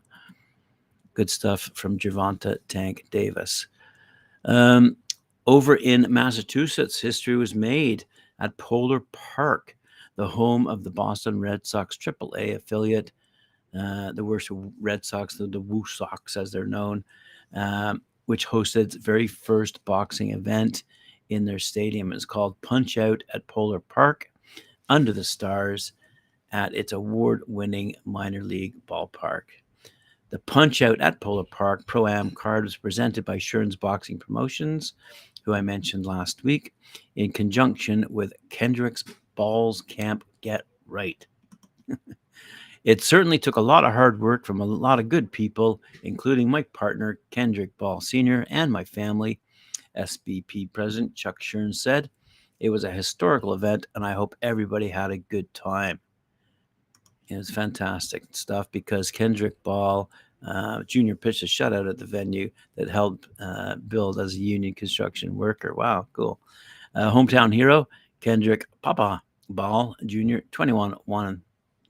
Good 1.14 1.30
stuff 1.30 1.72
from 1.74 1.98
Gervonta 1.98 2.58
Tank 2.68 3.06
Davis. 3.10 3.68
Um, 4.46 4.98
over 5.48 5.76
in 5.76 6.06
Massachusetts, 6.10 7.00
history 7.00 7.36
was 7.36 7.56
made 7.56 8.06
at 8.40 8.58
Polar 8.58 9.02
Park, 9.12 9.76
the 10.16 10.28
home 10.28 10.68
of 10.68 10.84
the 10.84 10.92
Boston 10.92 11.40
Red 11.40 11.66
Sox 11.66 11.98
AAA 11.98 12.56
affiliate, 12.56 13.12
uh, 13.78 14.12
the 14.12 14.24
worst 14.24 14.50
Red 14.80 15.04
Sox, 15.04 15.38
the, 15.38 15.48
the 15.48 15.62
WooSox 15.62 16.38
as 16.38 16.52
they're 16.52 16.66
known, 16.66 17.04
um, 17.54 18.02
which 18.26 18.48
hosted 18.48 18.84
its 18.84 18.96
very 18.96 19.28
first 19.28 19.84
boxing 19.86 20.32
event 20.32 20.84
in 21.30 21.46
their 21.46 21.60
stadium. 21.60 22.14
It's 22.14 22.26
called 22.26 22.62
Punch 22.62 22.98
Out 22.98 23.24
at 23.34 23.48
Polar 23.48 23.80
Park, 23.80 24.30
under 24.90 25.12
the 25.12 25.24
stars, 25.24 25.94
at 26.52 26.76
its 26.76 26.92
award 26.92 27.42
winning 27.48 27.96
minor 28.06 28.44
league 28.44 28.76
ballpark. 28.86 29.44
The 30.30 30.40
Punch 30.40 30.82
Out 30.82 31.02
at 31.02 31.20
Polar 31.20 31.44
Park 31.44 31.86
Pro 31.88 32.08
Am 32.08 32.32
card 32.32 32.64
was 32.64 32.78
presented 32.78 33.26
by 33.26 33.38
Shearns 33.38 33.76
Boxing 33.76 34.20
Promotions, 34.20 34.94
who 35.44 35.54
I 35.54 35.62
mentioned 35.62 36.06
last 36.06 36.44
week, 36.44 36.74
in 37.16 37.32
conjunction 37.32 38.06
with 38.10 38.34
Kendrick's 38.50 39.04
Balls 39.36 39.82
Camp 39.82 40.24
Get 40.42 40.64
Right. 40.86 41.26
it 42.84 43.02
certainly 43.02 43.40
took 43.40 43.56
a 43.56 43.62
lot 43.62 43.84
of 43.84 43.94
hard 43.94 44.22
work 44.22 44.46
from 44.46 44.60
a 44.60 44.66
lot 44.66 45.00
of 45.00 45.10
good 45.10 45.32
people, 45.32 45.82
including 46.04 46.50
my 46.50 46.64
partner, 46.64 47.20
Kendrick 47.32 47.76
Ball 47.78 48.02
Sr., 48.02 48.46
and 48.50 48.72
my 48.72 48.84
family. 48.84 49.40
SBP 49.98 50.72
President 50.74 51.16
Chuck 51.16 51.42
Shearns 51.42 51.82
said, 51.82 52.10
It 52.60 52.70
was 52.70 52.84
a 52.84 52.92
historical 52.92 53.54
event, 53.54 53.86
and 53.96 54.06
I 54.06 54.14
hope 54.14 54.36
everybody 54.42 54.88
had 54.90 55.12
a 55.12 55.18
good 55.18 55.52
time. 55.54 56.00
It 57.28 57.38
was 57.38 57.50
fantastic 57.50 58.24
stuff 58.32 58.70
because 58.72 59.12
Kendrick 59.12 59.62
Ball 59.64 60.10
uh, 60.46 60.84
Jr. 60.84 61.16
pitched 61.16 61.44
a 61.44 61.46
shutout 61.46 61.90
at 61.90 61.98
the 61.98 62.06
venue 62.06 62.50
that 62.76 62.90
helped 62.90 63.28
uh, 63.40 63.76
build 63.76 64.20
as 64.20 64.36
a 64.36 64.40
union 64.40 64.74
construction 64.74 65.36
worker. 65.36 65.74
Wow, 65.74 66.08
cool. 66.14 66.40
Uh, 66.96 67.12
hometown 67.12 67.54
hero 67.54 67.88
Kendrick 68.24 68.66
Papa 68.82 69.22
Ball 69.50 69.94
Jr. 70.06 70.38
21 70.52 70.96
1 71.04 71.42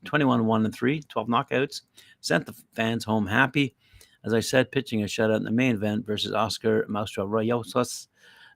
21 0.04 0.46
1 0.46 0.66
and 0.66 0.76
3, 0.76 1.02
12 1.02 1.28
knockouts, 1.28 1.82
sent 2.22 2.48
the 2.48 2.56
fans 2.74 3.06
home 3.06 3.28
happy. 3.28 3.76
As 4.26 4.34
I 4.34 4.40
said, 4.40 4.72
pitching 4.72 5.04
a 5.04 5.06
shutout 5.06 5.38
in 5.38 5.44
the 5.44 5.52
main 5.52 5.76
event 5.76 6.08
versus 6.08 6.34
Oscar 6.34 6.86
Maestro 6.90 7.28
Riojas, 7.28 8.08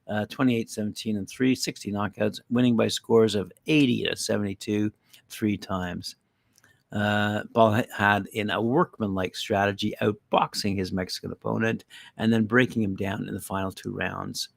uh, 0.08 0.26
28 0.26 0.68
17 0.68 1.16
and 1.18 1.28
3, 1.28 1.54
60 1.54 1.92
knockouts, 1.92 2.40
winning 2.50 2.76
by 2.76 2.88
scores 2.88 3.36
of 3.36 3.52
80 3.68 4.06
to 4.06 4.16
72 4.16 4.92
three 5.30 5.56
times. 5.56 6.16
Uh, 6.90 7.44
Ball 7.52 7.84
had 7.96 8.26
in 8.32 8.50
a 8.50 8.60
workmanlike 8.60 9.36
strategy, 9.36 9.94
outboxing 10.02 10.76
his 10.76 10.90
Mexican 10.90 11.30
opponent 11.30 11.84
and 12.16 12.32
then 12.32 12.44
breaking 12.44 12.82
him 12.82 12.96
down 12.96 13.28
in 13.28 13.34
the 13.34 13.40
final 13.40 13.70
two 13.70 13.94
rounds. 13.94 14.48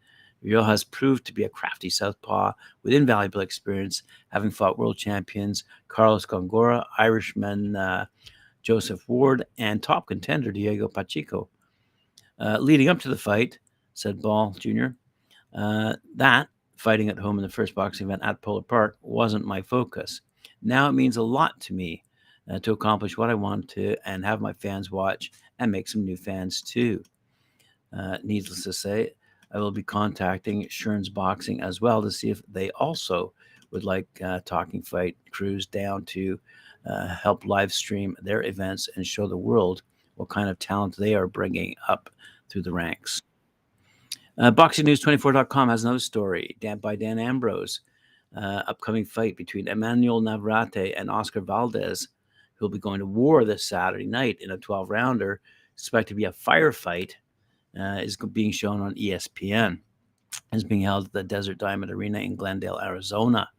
Has 0.44 0.84
proved 0.84 1.26
to 1.26 1.34
be 1.34 1.44
a 1.44 1.50
crafty 1.50 1.90
southpaw 1.90 2.54
with 2.84 2.94
invaluable 2.94 3.42
experience, 3.42 4.04
having 4.30 4.52
fought 4.52 4.80
world 4.80 4.98
champions 4.98 5.64
Carlos 5.88 6.26
Gongora, 6.26 6.86
Irishman 6.98 7.76
uh, 7.76 8.06
Joseph 8.62 9.08
Ward, 9.08 9.46
and 9.58 9.82
top 9.82 10.08
contender 10.08 10.52
Diego 10.52 10.88
Pacheco. 10.88 11.50
Uh, 12.40 12.58
leading 12.60 12.90
up 12.90 13.00
to 13.00 13.10
the 13.10 13.18
fight, 13.18 13.60
said 13.94 14.22
Ball 14.22 14.52
Jr., 14.60 14.88
uh, 15.54 15.96
that 16.16 16.48
fighting 16.76 17.10
at 17.10 17.20
home 17.20 17.38
in 17.38 17.44
the 17.44 17.50
first 17.50 17.76
boxing 17.76 18.08
event 18.08 18.24
at 18.24 18.42
Polar 18.42 18.64
Park 18.64 18.98
wasn't 19.02 19.46
my 19.46 19.62
focus. 19.62 20.22
Now 20.64 20.90
it 20.90 20.94
means 20.94 21.18
a 21.18 21.22
lot 21.22 21.60
to 21.62 21.74
me 21.74 22.04
uh, 22.50 22.60
to 22.60 22.72
accomplish 22.72 23.18
what 23.18 23.30
I 23.30 23.36
want 23.36 23.68
to 23.70 23.96
and 24.06 24.26
have 24.26 24.42
my 24.42 24.54
fans 24.54 24.90
watch 24.90 25.32
and 25.60 25.72
make 25.72 25.88
some 25.88 26.04
new 26.04 26.18
fans 26.18 26.62
too. 26.62 27.04
Uh, 27.96 28.18
needless 28.24 28.64
to 28.64 28.74
say, 28.74 29.14
I 29.54 29.60
will 29.60 29.72
be 29.72 29.84
contacting 29.84 30.68
Shearns 30.70 31.10
Boxing 31.10 31.62
as 31.62 31.82
well 31.82 32.02
to 32.02 32.12
see 32.12 32.30
if 32.30 32.42
they 32.48 32.70
also 32.72 33.34
would 33.72 33.84
like 33.84 34.08
uh, 34.24 34.40
Talking 34.46 34.82
Fight 34.82 35.18
crews 35.32 35.66
down 35.66 36.06
to 36.06 36.40
uh, 36.86 37.08
help 37.08 37.46
live 37.46 37.74
stream 37.74 38.16
their 38.22 38.44
events 38.44 38.90
and 38.96 39.06
show 39.06 39.28
the 39.28 39.38
world 39.38 39.84
what 40.16 40.30
kind 40.30 40.50
of 40.50 40.60
talent 40.60 40.96
they 40.98 41.16
are 41.16 41.28
bringing 41.28 41.76
up 41.88 42.10
through 42.50 42.64
the 42.64 42.74
ranks. 42.74 43.22
Uh, 44.38 44.52
BoxingNews24.com 44.52 45.70
has 45.70 45.84
another 45.84 46.00
story 46.00 46.56
by 46.82 46.96
Dan 46.96 47.20
Ambrose. 47.20 47.82
Uh, 48.36 48.64
upcoming 48.68 49.04
fight 49.04 49.36
between 49.36 49.68
Emanuel 49.68 50.22
Navarrete 50.22 50.94
and 50.96 51.12
Oscar 51.12 51.42
Valdez 51.42 52.08
who'll 52.62 52.70
be 52.70 52.78
going 52.78 53.00
to 53.00 53.08
war 53.08 53.44
this 53.44 53.66
Saturday 53.66 54.06
night 54.06 54.38
in 54.40 54.52
a 54.52 54.58
12 54.58 54.92
rounder, 54.92 55.42
expected 55.74 56.10
to 56.10 56.16
be 56.16 56.26
a 56.26 56.32
firefight, 56.32 57.14
uh, 57.80 58.00
is 58.02 58.18
being 58.18 58.52
shown 58.52 58.82
on 58.82 58.96
ESPN. 58.96 59.80
It's 60.52 60.64
being 60.64 60.82
held 60.82 61.06
at 61.06 61.14
the 61.14 61.24
Desert 61.24 61.58
Diamond 61.58 61.92
Arena 61.92 62.20
in 62.20 62.36
Glendale, 62.36 62.80
Arizona. 62.82 63.50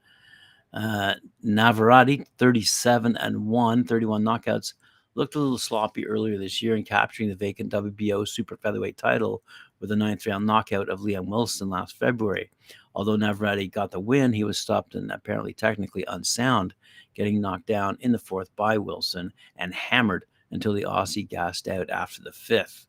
Uh, 0.72 1.14
Navarrete, 1.42 2.26
37 2.38 3.16
and 3.16 3.46
1, 3.46 3.84
31 3.84 4.22
knockouts, 4.22 4.74
looked 5.14 5.34
a 5.34 5.38
little 5.38 5.58
sloppy 5.58 6.06
earlier 6.06 6.38
this 6.38 6.62
year 6.62 6.76
in 6.76 6.84
capturing 6.84 7.28
the 7.28 7.34
vacant 7.34 7.72
WBO 7.72 8.26
super 8.26 8.56
featherweight 8.56 8.96
title 8.96 9.42
with 9.80 9.90
a 9.92 9.96
ninth 9.96 10.26
round 10.26 10.46
knockout 10.46 10.88
of 10.88 11.00
Liam 11.00 11.26
Wilson 11.26 11.68
last 11.68 11.98
February. 11.98 12.50
Although 12.94 13.16
Navarrete 13.16 13.72
got 13.72 13.90
the 13.90 14.00
win, 14.00 14.32
he 14.32 14.44
was 14.44 14.58
stopped 14.58 14.94
and 14.94 15.10
apparently 15.10 15.52
technically 15.52 16.04
unsound, 16.08 16.74
getting 17.14 17.40
knocked 17.40 17.66
down 17.66 17.98
in 18.00 18.12
the 18.12 18.18
fourth 18.18 18.54
by 18.56 18.78
Wilson 18.78 19.32
and 19.56 19.74
hammered 19.74 20.24
until 20.50 20.72
the 20.72 20.84
Aussie 20.84 21.28
gassed 21.28 21.68
out 21.68 21.90
after 21.90 22.22
the 22.22 22.32
fifth. 22.32 22.86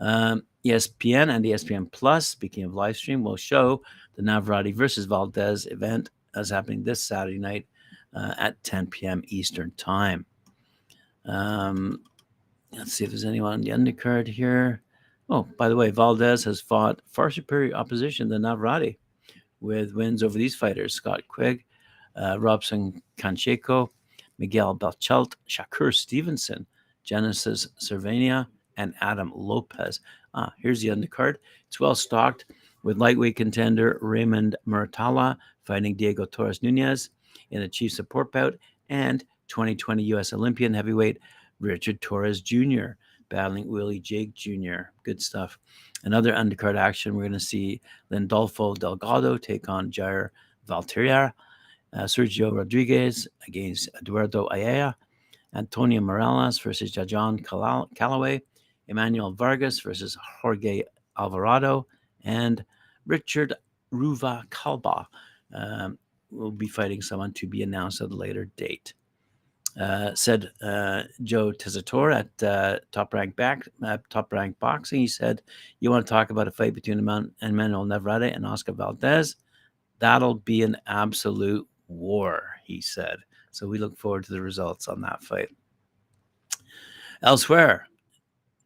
Um, 0.00 0.42
ESPN 0.64 1.34
and 1.34 1.44
ESPN 1.44 1.90
Plus, 1.92 2.26
speaking 2.26 2.64
of 2.64 2.74
live 2.74 2.96
stream, 2.96 3.22
will 3.22 3.36
show 3.36 3.82
the 4.16 4.22
Navarrete 4.22 4.74
versus 4.74 5.06
Valdez 5.06 5.66
event 5.66 6.10
as 6.34 6.50
happening 6.50 6.82
this 6.82 7.02
Saturday 7.02 7.38
night 7.38 7.66
uh, 8.14 8.34
at 8.38 8.62
10 8.64 8.86
p.m. 8.88 9.22
Eastern 9.28 9.72
Time. 9.76 10.26
Um, 11.24 12.00
let's 12.72 12.92
see 12.92 13.04
if 13.04 13.10
there's 13.10 13.24
anyone 13.24 13.52
on 13.54 13.60
the 13.60 13.70
undercard 13.70 14.26
here. 14.26 14.82
Oh, 15.28 15.46
by 15.58 15.68
the 15.68 15.76
way, 15.76 15.90
Valdez 15.90 16.44
has 16.44 16.60
fought 16.60 17.00
far 17.06 17.30
superior 17.30 17.74
opposition 17.74 18.28
than 18.28 18.42
Navarrete 18.42 18.98
with 19.60 19.94
wins 19.94 20.22
over 20.22 20.36
these 20.36 20.56
fighters 20.56 20.94
Scott 20.94 21.22
Quigg, 21.28 21.64
uh, 22.16 22.38
Robson 22.40 23.00
Conceição, 23.18 23.88
Miguel 24.38 24.76
Berchelt, 24.76 25.34
Shakur 25.48 25.94
Stevenson, 25.94 26.66
Genesis 27.04 27.68
Servania, 27.78 28.46
and 28.80 28.94
Adam 29.02 29.30
Lopez. 29.34 30.00
Ah, 30.32 30.52
here's 30.58 30.80
the 30.80 30.88
undercard. 30.88 31.36
It's 31.68 31.78
well 31.78 31.94
stocked 31.94 32.46
with 32.82 32.96
lightweight 32.96 33.36
contender 33.36 33.98
Raymond 34.00 34.56
Muratalla 34.66 35.36
fighting 35.64 35.94
Diego 35.94 36.24
Torres 36.24 36.62
Nunez 36.62 37.10
in 37.50 37.62
a 37.62 37.68
chief 37.68 37.92
support 37.92 38.32
bout, 38.32 38.56
and 38.88 39.22
2020 39.48 40.02
U.S. 40.04 40.32
Olympian 40.32 40.72
heavyweight 40.72 41.18
Richard 41.60 42.00
Torres 42.00 42.40
Jr. 42.40 42.92
battling 43.28 43.68
Willie 43.68 44.00
Jake 44.00 44.32
Jr. 44.32 44.92
Good 45.02 45.20
stuff. 45.20 45.58
Another 46.04 46.32
undercard 46.32 46.78
action, 46.78 47.14
we're 47.14 47.24
going 47.24 47.32
to 47.32 47.40
see 47.40 47.82
Lindolfo 48.10 48.78
Delgado 48.78 49.36
take 49.36 49.68
on 49.68 49.90
Jair 49.90 50.30
Valtierra, 50.66 51.34
uh, 51.92 52.04
Sergio 52.04 52.56
Rodriguez 52.56 53.28
against 53.46 53.90
Eduardo 54.00 54.48
Ayala, 54.50 54.96
Antonio 55.54 56.00
Morales 56.00 56.58
versus 56.58 56.92
Jajon 56.92 57.44
Callaway, 57.94 58.40
Emmanuel 58.90 59.32
Vargas 59.32 59.80
versus 59.80 60.18
Jorge 60.42 60.82
Alvarado, 61.16 61.86
and 62.24 62.62
Richard 63.06 63.54
Ruva 63.92 64.48
Kalba 64.50 65.06
um, 65.54 65.98
will 66.30 66.50
be 66.50 66.68
fighting 66.68 67.00
someone 67.00 67.32
to 67.34 67.46
be 67.46 67.62
announced 67.62 68.00
at 68.02 68.10
a 68.10 68.14
later 68.14 68.44
date. 68.56 68.92
Uh, 69.80 70.14
said 70.14 70.50
uh, 70.62 71.04
Joe 71.22 71.52
Tessitore 71.52 72.12
at 72.12 72.42
uh, 72.42 72.80
Top 72.90 73.14
Rank 73.14 73.36
Back 73.36 73.68
uh, 73.84 73.98
Top 74.10 74.32
Rank 74.32 74.58
Boxing. 74.58 75.00
He 75.00 75.06
said, 75.06 75.42
"You 75.78 75.90
want 75.90 76.04
to 76.04 76.10
talk 76.10 76.30
about 76.30 76.48
a 76.48 76.52
fight 76.52 76.74
between 76.74 76.98
Emanuel 76.98 77.84
Navarrete 77.84 78.34
and 78.34 78.44
Oscar 78.44 78.72
Valdez? 78.72 79.36
That'll 80.00 80.34
be 80.34 80.62
an 80.62 80.76
absolute 80.86 81.66
war." 81.88 82.42
He 82.64 82.80
said. 82.80 83.18
So 83.52 83.66
we 83.66 83.78
look 83.78 83.98
forward 83.98 84.24
to 84.24 84.32
the 84.32 84.40
results 84.40 84.86
on 84.88 85.00
that 85.00 85.22
fight. 85.22 85.48
Elsewhere, 87.22 87.86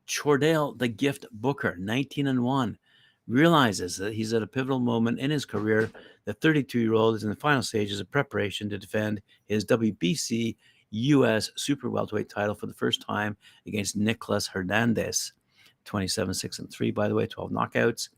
Chordale 0.08 0.78
the 0.78 0.88
Gift 0.88 1.26
Booker, 1.32 1.76
19 1.78 2.26
and 2.26 2.42
1, 2.42 2.78
realizes 3.26 3.96
that 3.96 4.14
he's 4.14 4.32
at 4.32 4.42
a 4.42 4.46
pivotal 4.46 4.80
moment 4.80 5.18
in 5.18 5.30
his 5.30 5.44
career. 5.44 5.90
The 6.24 6.34
32 6.34 6.80
year 6.80 6.94
old 6.94 7.16
is 7.16 7.24
in 7.24 7.30
the 7.30 7.36
final 7.36 7.62
stages 7.62 8.00
of 8.00 8.10
preparation 8.10 8.68
to 8.70 8.78
defend 8.78 9.22
his 9.46 9.64
WBC 9.64 10.56
U.S. 10.90 11.50
Super 11.56 11.90
Welterweight 11.90 12.28
title 12.28 12.54
for 12.54 12.66
the 12.66 12.74
first 12.74 13.02
time 13.02 13.36
against 13.66 13.96
Nicholas 13.96 14.46
Hernandez. 14.46 15.32
27 15.84 16.32
6 16.32 16.58
and 16.60 16.70
3, 16.70 16.90
by 16.92 17.08
the 17.08 17.14
way, 17.14 17.26
12 17.26 17.50
knockouts. 17.50 18.08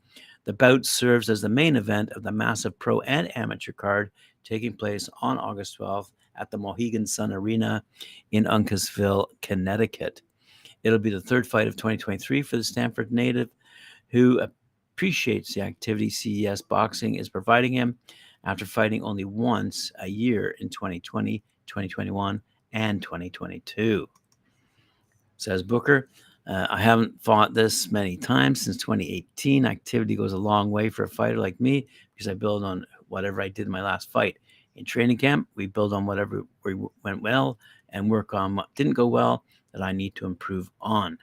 The 0.45 0.53
bout 0.53 0.85
serves 0.85 1.29
as 1.29 1.41
the 1.41 1.49
main 1.49 1.75
event 1.75 2.11
of 2.11 2.23
the 2.23 2.31
massive 2.31 2.77
pro 2.79 3.01
and 3.01 3.35
amateur 3.37 3.73
card 3.73 4.11
taking 4.43 4.73
place 4.73 5.09
on 5.21 5.37
August 5.37 5.77
12th 5.77 6.11
at 6.37 6.49
the 6.51 6.57
Mohegan 6.57 7.05
Sun 7.05 7.33
Arena 7.33 7.83
in 8.31 8.45
Uncasville, 8.45 9.25
Connecticut. 9.41 10.21
It'll 10.83 10.99
be 10.99 11.09
the 11.09 11.21
third 11.21 11.47
fight 11.47 11.67
of 11.67 11.75
2023 11.75 12.41
for 12.41 12.57
the 12.57 12.63
Stamford 12.63 13.11
native, 13.11 13.49
who 14.09 14.39
appreciates 14.39 15.53
the 15.53 15.61
activity 15.61 16.09
CES 16.09 16.61
Boxing 16.61 17.15
is 17.15 17.29
providing 17.29 17.73
him 17.73 17.97
after 18.43 18.65
fighting 18.65 19.03
only 19.03 19.25
once 19.25 19.91
a 19.99 20.07
year 20.07 20.55
in 20.59 20.69
2020, 20.69 21.43
2021, 21.65 22.41
and 22.73 23.01
2022. 23.01 24.07
Says 25.37 25.63
Booker, 25.63 26.09
uh, 26.47 26.65
I 26.69 26.81
haven't 26.81 27.21
fought 27.21 27.53
this 27.53 27.91
many 27.91 28.15
times 28.15 28.61
since 28.61 28.77
2018. 28.77 29.65
Activity 29.65 30.15
goes 30.15 30.33
a 30.33 30.37
long 30.37 30.71
way 30.71 30.89
for 30.89 31.03
a 31.03 31.09
fighter 31.09 31.37
like 31.37 31.59
me 31.59 31.87
because 32.13 32.27
I 32.27 32.33
build 32.33 32.63
on 32.63 32.85
whatever 33.09 33.41
I 33.41 33.49
did 33.49 33.65
in 33.65 33.71
my 33.71 33.83
last 33.83 34.11
fight. 34.11 34.37
In 34.75 34.85
training 34.85 35.17
camp, 35.17 35.47
we 35.55 35.65
build 35.65 35.91
on 35.91 36.05
whatever 36.05 36.43
we 36.63 36.75
went 37.03 37.21
well 37.21 37.59
and 37.89 38.09
work 38.09 38.33
on 38.33 38.55
what 38.55 38.73
didn't 38.75 38.93
go 38.93 39.07
well 39.07 39.43
that 39.73 39.81
I 39.81 39.91
need 39.91 40.15
to 40.15 40.25
improve 40.25 40.69
on. 40.81 41.17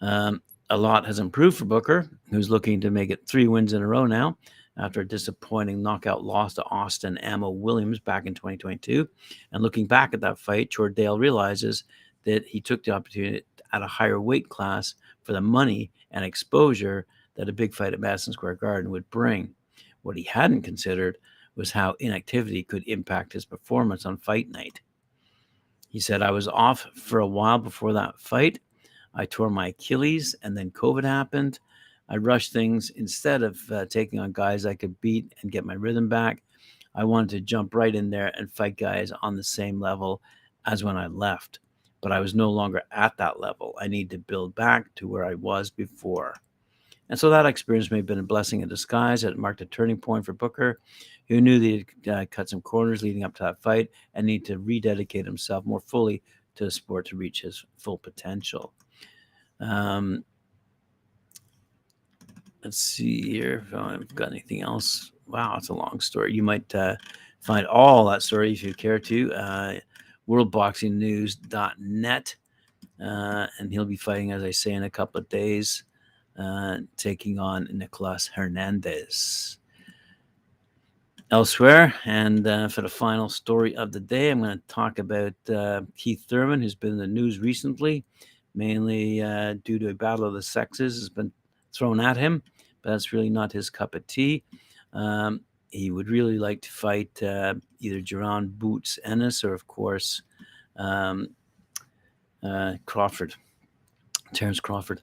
Um, 0.00 0.42
a 0.70 0.76
lot 0.76 1.06
has 1.06 1.18
improved 1.18 1.56
for 1.56 1.64
Booker, 1.64 2.08
who's 2.30 2.50
looking 2.50 2.80
to 2.80 2.90
make 2.90 3.10
it 3.10 3.26
three 3.26 3.48
wins 3.48 3.72
in 3.72 3.82
a 3.82 3.86
row 3.86 4.06
now 4.06 4.36
after 4.78 5.00
a 5.00 5.08
disappointing 5.08 5.82
knockout 5.82 6.22
loss 6.22 6.54
to 6.54 6.64
Austin 6.64 7.16
Ammo 7.18 7.50
Williams 7.50 7.98
back 7.98 8.26
in 8.26 8.34
2022. 8.34 9.08
And 9.52 9.62
looking 9.62 9.86
back 9.86 10.12
at 10.12 10.20
that 10.20 10.38
fight, 10.38 10.70
Chordale 10.70 11.18
realizes 11.18 11.84
that 12.24 12.44
he 12.46 12.60
took 12.60 12.82
the 12.82 12.90
opportunity 12.90 13.42
at 13.72 13.82
a 13.82 13.86
higher 13.86 14.20
weight 14.20 14.48
class 14.48 14.94
for 15.22 15.32
the 15.32 15.40
money 15.40 15.90
and 16.10 16.24
exposure 16.24 17.06
that 17.36 17.48
a 17.48 17.52
big 17.52 17.74
fight 17.74 17.92
at 17.92 18.00
Madison 18.00 18.32
Square 18.32 18.56
Garden 18.56 18.90
would 18.90 19.08
bring. 19.10 19.54
What 20.02 20.16
he 20.16 20.24
hadn't 20.24 20.62
considered 20.62 21.18
was 21.54 21.70
how 21.70 21.94
inactivity 22.00 22.62
could 22.62 22.86
impact 22.86 23.32
his 23.32 23.44
performance 23.44 24.04
on 24.04 24.18
fight 24.18 24.50
night. 24.50 24.80
He 25.96 26.00
said, 26.00 26.20
I 26.20 26.30
was 26.30 26.46
off 26.46 26.86
for 26.94 27.20
a 27.20 27.26
while 27.26 27.56
before 27.56 27.94
that 27.94 28.20
fight. 28.20 28.58
I 29.14 29.24
tore 29.24 29.48
my 29.48 29.68
Achilles 29.68 30.34
and 30.42 30.54
then 30.54 30.70
COVID 30.72 31.04
happened. 31.04 31.58
I 32.06 32.18
rushed 32.18 32.52
things 32.52 32.90
instead 32.90 33.42
of 33.42 33.58
uh, 33.72 33.86
taking 33.86 34.18
on 34.18 34.32
guys 34.32 34.66
I 34.66 34.74
could 34.74 35.00
beat 35.00 35.34
and 35.40 35.50
get 35.50 35.64
my 35.64 35.72
rhythm 35.72 36.06
back. 36.06 36.42
I 36.94 37.04
wanted 37.04 37.30
to 37.30 37.40
jump 37.40 37.74
right 37.74 37.94
in 37.94 38.10
there 38.10 38.30
and 38.36 38.52
fight 38.52 38.76
guys 38.76 39.10
on 39.22 39.36
the 39.36 39.42
same 39.42 39.80
level 39.80 40.20
as 40.66 40.84
when 40.84 40.98
I 40.98 41.06
left. 41.06 41.60
But 42.02 42.12
I 42.12 42.20
was 42.20 42.34
no 42.34 42.50
longer 42.50 42.82
at 42.92 43.16
that 43.16 43.40
level. 43.40 43.74
I 43.80 43.88
need 43.88 44.10
to 44.10 44.18
build 44.18 44.54
back 44.54 44.94
to 44.96 45.08
where 45.08 45.24
I 45.24 45.32
was 45.32 45.70
before. 45.70 46.34
And 47.08 47.18
so 47.18 47.30
that 47.30 47.46
experience 47.46 47.90
may 47.90 47.96
have 47.96 48.06
been 48.06 48.18
a 48.18 48.22
blessing 48.22 48.60
in 48.60 48.68
disguise. 48.68 49.24
It 49.24 49.38
marked 49.38 49.62
a 49.62 49.64
turning 49.66 49.96
point 49.96 50.26
for 50.26 50.34
Booker, 50.34 50.78
who 51.28 51.40
knew 51.40 51.58
that 51.58 51.66
he'd 51.66 52.08
uh, 52.08 52.26
cut 52.30 52.48
some 52.48 52.60
corners 52.60 53.02
leading 53.02 53.24
up 53.24 53.34
to 53.34 53.42
that 53.42 53.62
fight 53.62 53.90
and 54.14 54.26
need 54.26 54.44
to 54.44 54.58
rededicate 54.58 55.26
himself 55.26 55.64
more 55.64 55.80
fully 55.80 56.22
to 56.54 56.64
the 56.64 56.70
sport 56.70 57.06
to 57.06 57.16
reach 57.16 57.42
his 57.42 57.64
full 57.76 57.98
potential. 57.98 58.72
Um, 59.60 60.24
let's 62.64 62.78
see 62.78 63.22
here 63.22 63.66
if 63.66 63.74
I've 63.74 64.14
got 64.14 64.30
anything 64.30 64.62
else. 64.62 65.12
Wow, 65.26 65.56
it's 65.56 65.68
a 65.68 65.74
long 65.74 66.00
story. 66.00 66.32
You 66.32 66.42
might 66.42 66.74
uh, 66.74 66.96
find 67.40 67.66
all 67.66 68.06
that 68.06 68.22
story 68.22 68.52
if 68.52 68.62
you 68.62 68.74
care 68.74 68.98
to. 68.98 69.32
Uh, 69.32 69.74
worldboxingnews.net. 70.28 72.36
Uh, 72.98 73.46
and 73.58 73.72
he'll 73.72 73.84
be 73.84 73.96
fighting, 73.96 74.32
as 74.32 74.42
I 74.42 74.50
say, 74.50 74.72
in 74.72 74.84
a 74.84 74.90
couple 74.90 75.20
of 75.20 75.28
days 75.28 75.84
uh, 76.38 76.78
taking 76.96 77.38
on 77.38 77.68
Nicolas 77.70 78.28
Hernandez. 78.28 79.58
Elsewhere, 81.32 81.92
and 82.04 82.46
uh, 82.46 82.68
for 82.68 82.82
the 82.82 82.88
final 82.88 83.28
story 83.28 83.74
of 83.74 83.90
the 83.90 83.98
day, 83.98 84.30
I'm 84.30 84.38
going 84.38 84.56
to 84.56 84.62
talk 84.68 85.00
about 85.00 85.34
uh, 85.52 85.82
Keith 85.96 86.24
Thurman, 86.28 86.62
who's 86.62 86.76
been 86.76 86.92
in 86.92 86.98
the 86.98 87.06
news 87.08 87.40
recently, 87.40 88.04
mainly 88.54 89.20
uh, 89.22 89.54
due 89.64 89.80
to 89.80 89.88
a 89.88 89.94
battle 89.94 90.24
of 90.24 90.34
the 90.34 90.42
sexes 90.42 91.00
has 91.00 91.08
been 91.08 91.32
thrown 91.74 91.98
at 91.98 92.16
him, 92.16 92.44
but 92.80 92.90
that's 92.90 93.12
really 93.12 93.28
not 93.28 93.50
his 93.50 93.70
cup 93.70 93.96
of 93.96 94.06
tea. 94.06 94.44
Um, 94.92 95.40
he 95.68 95.90
would 95.90 96.08
really 96.08 96.38
like 96.38 96.60
to 96.60 96.70
fight 96.70 97.20
uh, 97.24 97.54
either 97.80 98.00
Jaron 98.00 98.56
Boots 98.56 99.00
Ennis 99.04 99.42
or, 99.42 99.52
of 99.52 99.66
course, 99.66 100.22
um, 100.76 101.30
uh, 102.40 102.74
Crawford, 102.86 103.34
Terence 104.32 104.60
Crawford. 104.60 105.02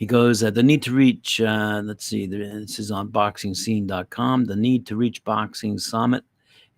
He 0.00 0.06
goes, 0.06 0.42
uh, 0.42 0.50
the 0.50 0.62
need 0.62 0.82
to 0.84 0.92
reach, 0.92 1.42
uh, 1.42 1.82
let's 1.84 2.06
see, 2.06 2.24
this 2.24 2.78
is 2.78 2.90
on 2.90 3.10
boxingscene.com. 3.10 4.46
The 4.46 4.56
need 4.56 4.86
to 4.86 4.96
reach 4.96 5.22
Boxing 5.24 5.76
Summit 5.78 6.24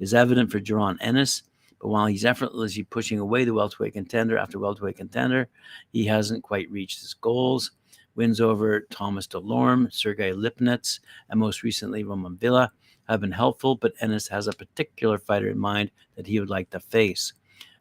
is 0.01 0.13
evident 0.13 0.51
for 0.51 0.59
Jaron 0.59 0.97
Ennis, 1.01 1.45
but 1.81 1.87
while 1.87 2.07
he's 2.07 2.25
effortlessly 2.25 2.83
pushing 2.83 3.21
away 3.21 3.45
the 3.45 3.55
welterweight 3.55 3.93
contender 3.93 4.37
after 4.37 4.59
welterweight 4.59 4.97
contender, 4.97 5.49
he 5.93 6.05
hasn't 6.05 6.43
quite 6.43 6.69
reached 6.69 7.01
his 7.01 7.15
goals. 7.15 7.71
Wins 8.17 8.41
over 8.41 8.81
Thomas 8.91 9.29
Dulorme, 9.29 9.93
Sergey 9.93 10.33
Lipinets, 10.33 10.99
and 11.31 11.39
most 11.39 11.63
recently 11.63 12.03
Roiman 12.03 12.41
Villa 12.41 12.73
have 13.09 13.21
been 13.21 13.31
helpful, 13.31 13.77
but 13.77 13.95
Ennis 14.01 14.27
has 14.27 14.49
a 14.49 14.53
particular 14.53 15.17
fighter 15.17 15.49
in 15.49 15.59
mind 15.59 15.93
that 16.17 16.27
he 16.27 16.41
would 16.41 16.51
like 16.51 16.71
to 16.71 16.81
face. 16.81 17.35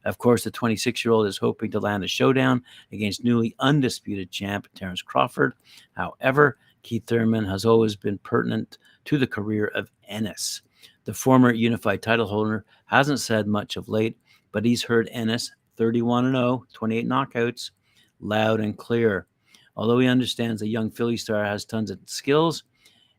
Of 0.05 0.17
course, 0.17 0.43
the 0.43 0.51
26 0.51 1.05
year 1.05 1.11
old 1.11 1.27
is 1.27 1.37
hoping 1.37 1.71
to 1.71 1.79
land 1.79 2.03
a 2.03 2.07
showdown 2.07 2.63
against 2.91 3.23
newly 3.23 3.55
undisputed 3.59 4.31
champ 4.31 4.67
Terence 4.73 5.01
Crawford. 5.01 5.53
However, 5.93 6.57
Keith 6.83 7.05
Thurman 7.05 7.45
has 7.45 7.65
always 7.65 7.95
been 7.95 8.17
pertinent 8.19 8.77
to 9.05 9.17
the 9.17 9.27
career 9.27 9.67
of 9.67 9.91
Ennis. 10.07 10.61
The 11.05 11.13
former 11.13 11.51
unified 11.51 12.01
title 12.01 12.27
holder 12.27 12.65
hasn't 12.85 13.19
said 13.19 13.47
much 13.47 13.75
of 13.75 13.89
late, 13.89 14.17
but 14.51 14.65
he's 14.65 14.83
heard 14.83 15.09
Ennis 15.11 15.51
31 15.77 16.31
0, 16.31 16.65
28 16.73 17.07
knockouts, 17.07 17.71
loud 18.19 18.59
and 18.59 18.77
clear. 18.77 19.27
Although 19.75 19.99
he 19.99 20.07
understands 20.07 20.61
the 20.61 20.67
young 20.67 20.91
Philly 20.91 21.17
star 21.17 21.43
has 21.43 21.65
tons 21.65 21.91
of 21.91 21.99
skills 22.05 22.63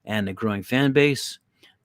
and 0.04 0.28
a 0.28 0.32
growing 0.32 0.62
fan 0.62 0.92
base, 0.92 1.38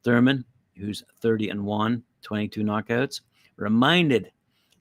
Thurman, 0.03 0.45
who's 0.75 1.03
30 1.21 1.49
and 1.49 1.65
1, 1.65 2.03
22 2.21 2.63
knockouts, 2.63 3.21
reminded 3.55 4.31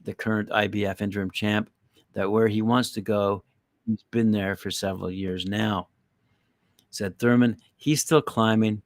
the 0.07 0.15
current 0.15 0.49
IBF 0.49 1.01
interim 1.01 1.29
champ 1.29 1.69
that 2.13 2.31
where 2.31 2.47
he 2.47 2.61
wants 2.61 2.91
to 2.91 3.01
go, 3.01 3.43
he's 3.85 4.05
been 4.09 4.31
there 4.31 4.55
for 4.55 4.71
several 4.71 5.11
years 5.11 5.45
now. 5.45 5.89
Said 6.91 7.19
Thurman, 7.19 7.57
he's 7.75 8.01
still 8.01 8.21
climbing. 8.21 8.81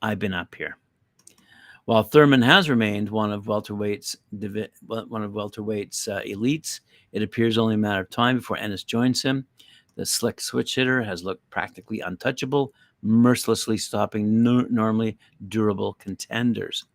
I've 0.00 0.18
been 0.18 0.32
up 0.32 0.54
here. 0.54 0.78
While 1.84 2.04
Thurman 2.04 2.40
has 2.40 2.70
remained 2.70 3.10
one 3.10 3.32
of 3.32 3.46
welterweight's 3.46 4.16
one 4.86 5.22
of 5.22 5.34
welterweight's 5.34 6.08
uh, 6.08 6.22
elites, 6.22 6.80
it 7.12 7.22
appears 7.22 7.58
only 7.58 7.74
a 7.74 7.78
matter 7.78 8.00
of 8.00 8.08
time 8.08 8.36
before 8.36 8.56
Ennis 8.56 8.82
joins 8.82 9.20
him. 9.20 9.46
The 9.94 10.06
slick 10.06 10.40
switch 10.40 10.74
hitter 10.74 11.02
has 11.02 11.22
looked 11.22 11.48
practically 11.50 12.00
untouchable, 12.00 12.72
mercilessly 13.02 13.76
stopping 13.76 14.42
no- 14.42 14.66
normally 14.70 15.18
durable 15.48 15.92
contenders. 15.92 16.86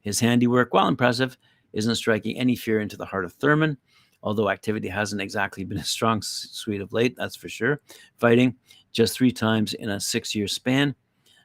His 0.00 0.20
handiwork, 0.20 0.74
while 0.74 0.88
impressive, 0.88 1.38
isn't 1.72 1.94
striking 1.94 2.38
any 2.38 2.56
fear 2.56 2.80
into 2.80 2.96
the 2.96 3.06
heart 3.06 3.24
of 3.24 3.32
Thurman, 3.34 3.76
although 4.22 4.50
activity 4.50 4.88
hasn't 4.88 5.22
exactly 5.22 5.64
been 5.64 5.78
a 5.78 5.84
strong 5.84 6.22
suite 6.22 6.80
of 6.80 6.92
late, 6.92 7.14
that's 7.16 7.36
for 7.36 7.48
sure. 7.48 7.80
Fighting 8.18 8.56
just 8.92 9.14
three 9.14 9.32
times 9.32 9.74
in 9.74 9.90
a 9.90 10.00
six 10.00 10.34
year 10.34 10.48
span, 10.48 10.94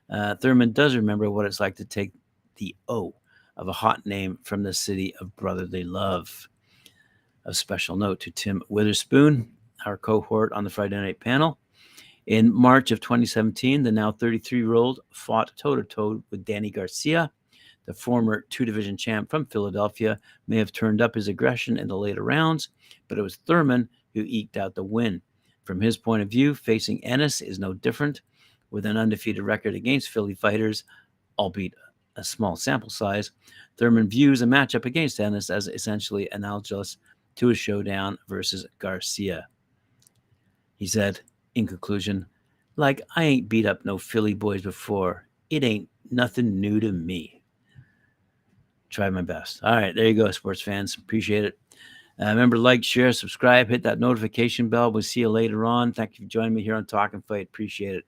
uh, 0.10 0.36
Thurman 0.36 0.72
does 0.72 0.96
remember 0.96 1.30
what 1.30 1.46
it's 1.46 1.60
like 1.60 1.76
to 1.76 1.86
take 1.86 2.12
the 2.56 2.76
O 2.88 3.16
of 3.58 3.68
a 3.68 3.74
hot 3.74 4.06
name 4.06 4.38
from 4.44 4.64
the 4.64 4.74
city 4.74 5.14
of 5.20 5.36
brotherly 5.36 5.84
love. 5.84 6.50
A 7.46 7.54
special 7.54 7.96
note 7.96 8.20
to 8.22 8.32
Tim 8.32 8.62
Witherspoon, 8.70 9.52
our 9.86 9.98
cohort 9.98 10.52
on 10.54 10.64
the 10.64 10.70
Friday 10.70 10.98
night 10.98 11.20
panel. 11.20 11.60
In 12.28 12.52
March 12.52 12.92
of 12.92 13.00
2017, 13.00 13.84
the 13.84 13.92
now 13.92 14.12
33 14.12 14.58
year 14.58 14.74
old 14.74 15.02
fought 15.12 15.52
toe 15.58 15.76
to 15.76 15.84
toe 15.84 16.24
with 16.32 16.44
Danny 16.44 16.72
Garcia 16.72 17.32
the 17.86 17.94
former 17.94 18.46
two 18.50 18.66
division 18.66 18.98
champ 18.98 19.30
from 19.30 19.46
Philadelphia 19.46 20.20
may 20.48 20.58
have 20.58 20.72
turned 20.72 21.02
up 21.02 21.16
his 21.16 21.28
aggression 21.28 21.78
in 21.78 21.88
the 21.88 21.98
later 21.98 22.24
rounds, 22.24 22.70
but 23.08 23.18
it 23.18 23.22
was 23.22 23.38
Thurman 23.38 23.88
who 24.14 24.24
eked 24.26 24.58
out 24.58 24.76
the 24.76 24.84
win. 24.84 25.22
From 25.64 25.82
his 25.82 25.98
point 25.98 26.22
of 26.22 26.30
view, 26.30 26.56
facing 26.56 27.04
Ennis 27.04 27.42
is 27.42 27.60
no 27.60 27.74
different. 27.74 28.22
With 28.72 28.86
an 28.86 28.98
undefeated 28.98 29.44
record 29.44 29.76
against 29.76 30.10
Philly 30.10 30.34
fighters, 30.34 30.84
albeit 31.38 31.74
a 32.16 32.24
small 32.24 32.56
sample 32.56 32.90
size, 32.90 33.32
Thurman 33.78 34.10
views 34.10 34.42
a 34.42 34.46
matchup 34.46 34.86
against 34.86 35.20
Ennis 35.20 35.50
as 35.50 35.68
essentially 35.68 36.28
analogous 36.32 36.98
to 37.36 37.50
a 37.50 37.56
showdown 37.56 38.18
versus 38.28 38.66
Garcia. 38.80 39.48
He 40.78 40.88
said, 40.88 41.22
in 41.56 41.68
conclusion, 41.68 42.26
like 42.76 43.02
I 43.16 43.24
ain't 43.24 43.50
beat 43.50 43.66
up 43.66 43.86
no 43.86 43.98
Philly 43.98 44.34
boys 44.34 44.62
before. 44.62 45.28
It 45.50 45.64
ain't 45.64 45.88
nothing 46.12 46.60
new 46.60 46.80
to 46.80 46.92
me 46.92 47.42
try 48.96 49.10
my 49.10 49.22
best. 49.22 49.62
All 49.64 49.76
right, 49.76 49.94
there 49.94 50.08
you 50.08 50.14
go, 50.14 50.32
sports 50.32 50.62
fans. 50.62 50.96
Appreciate 50.96 51.46
it. 51.46 51.60
Uh, 52.20 52.28
remember, 52.28 52.58
like, 52.58 52.84
share, 52.84 53.12
subscribe, 53.12 53.70
hit 53.70 53.84
that 53.84 54.00
notification 54.00 54.70
bell. 54.70 54.92
We'll 54.92 55.04
see 55.04 55.20
you 55.20 55.30
later 55.30 55.66
on. 55.66 55.92
Thank 55.92 56.18
you 56.18 56.26
for 56.26 56.30
joining 56.30 56.54
me 56.54 56.64
here 56.64 56.76
on 56.76 56.86
Talking 56.86 57.22
Fight. 57.22 57.48
Appreciate 57.48 57.96
it. 57.96 58.06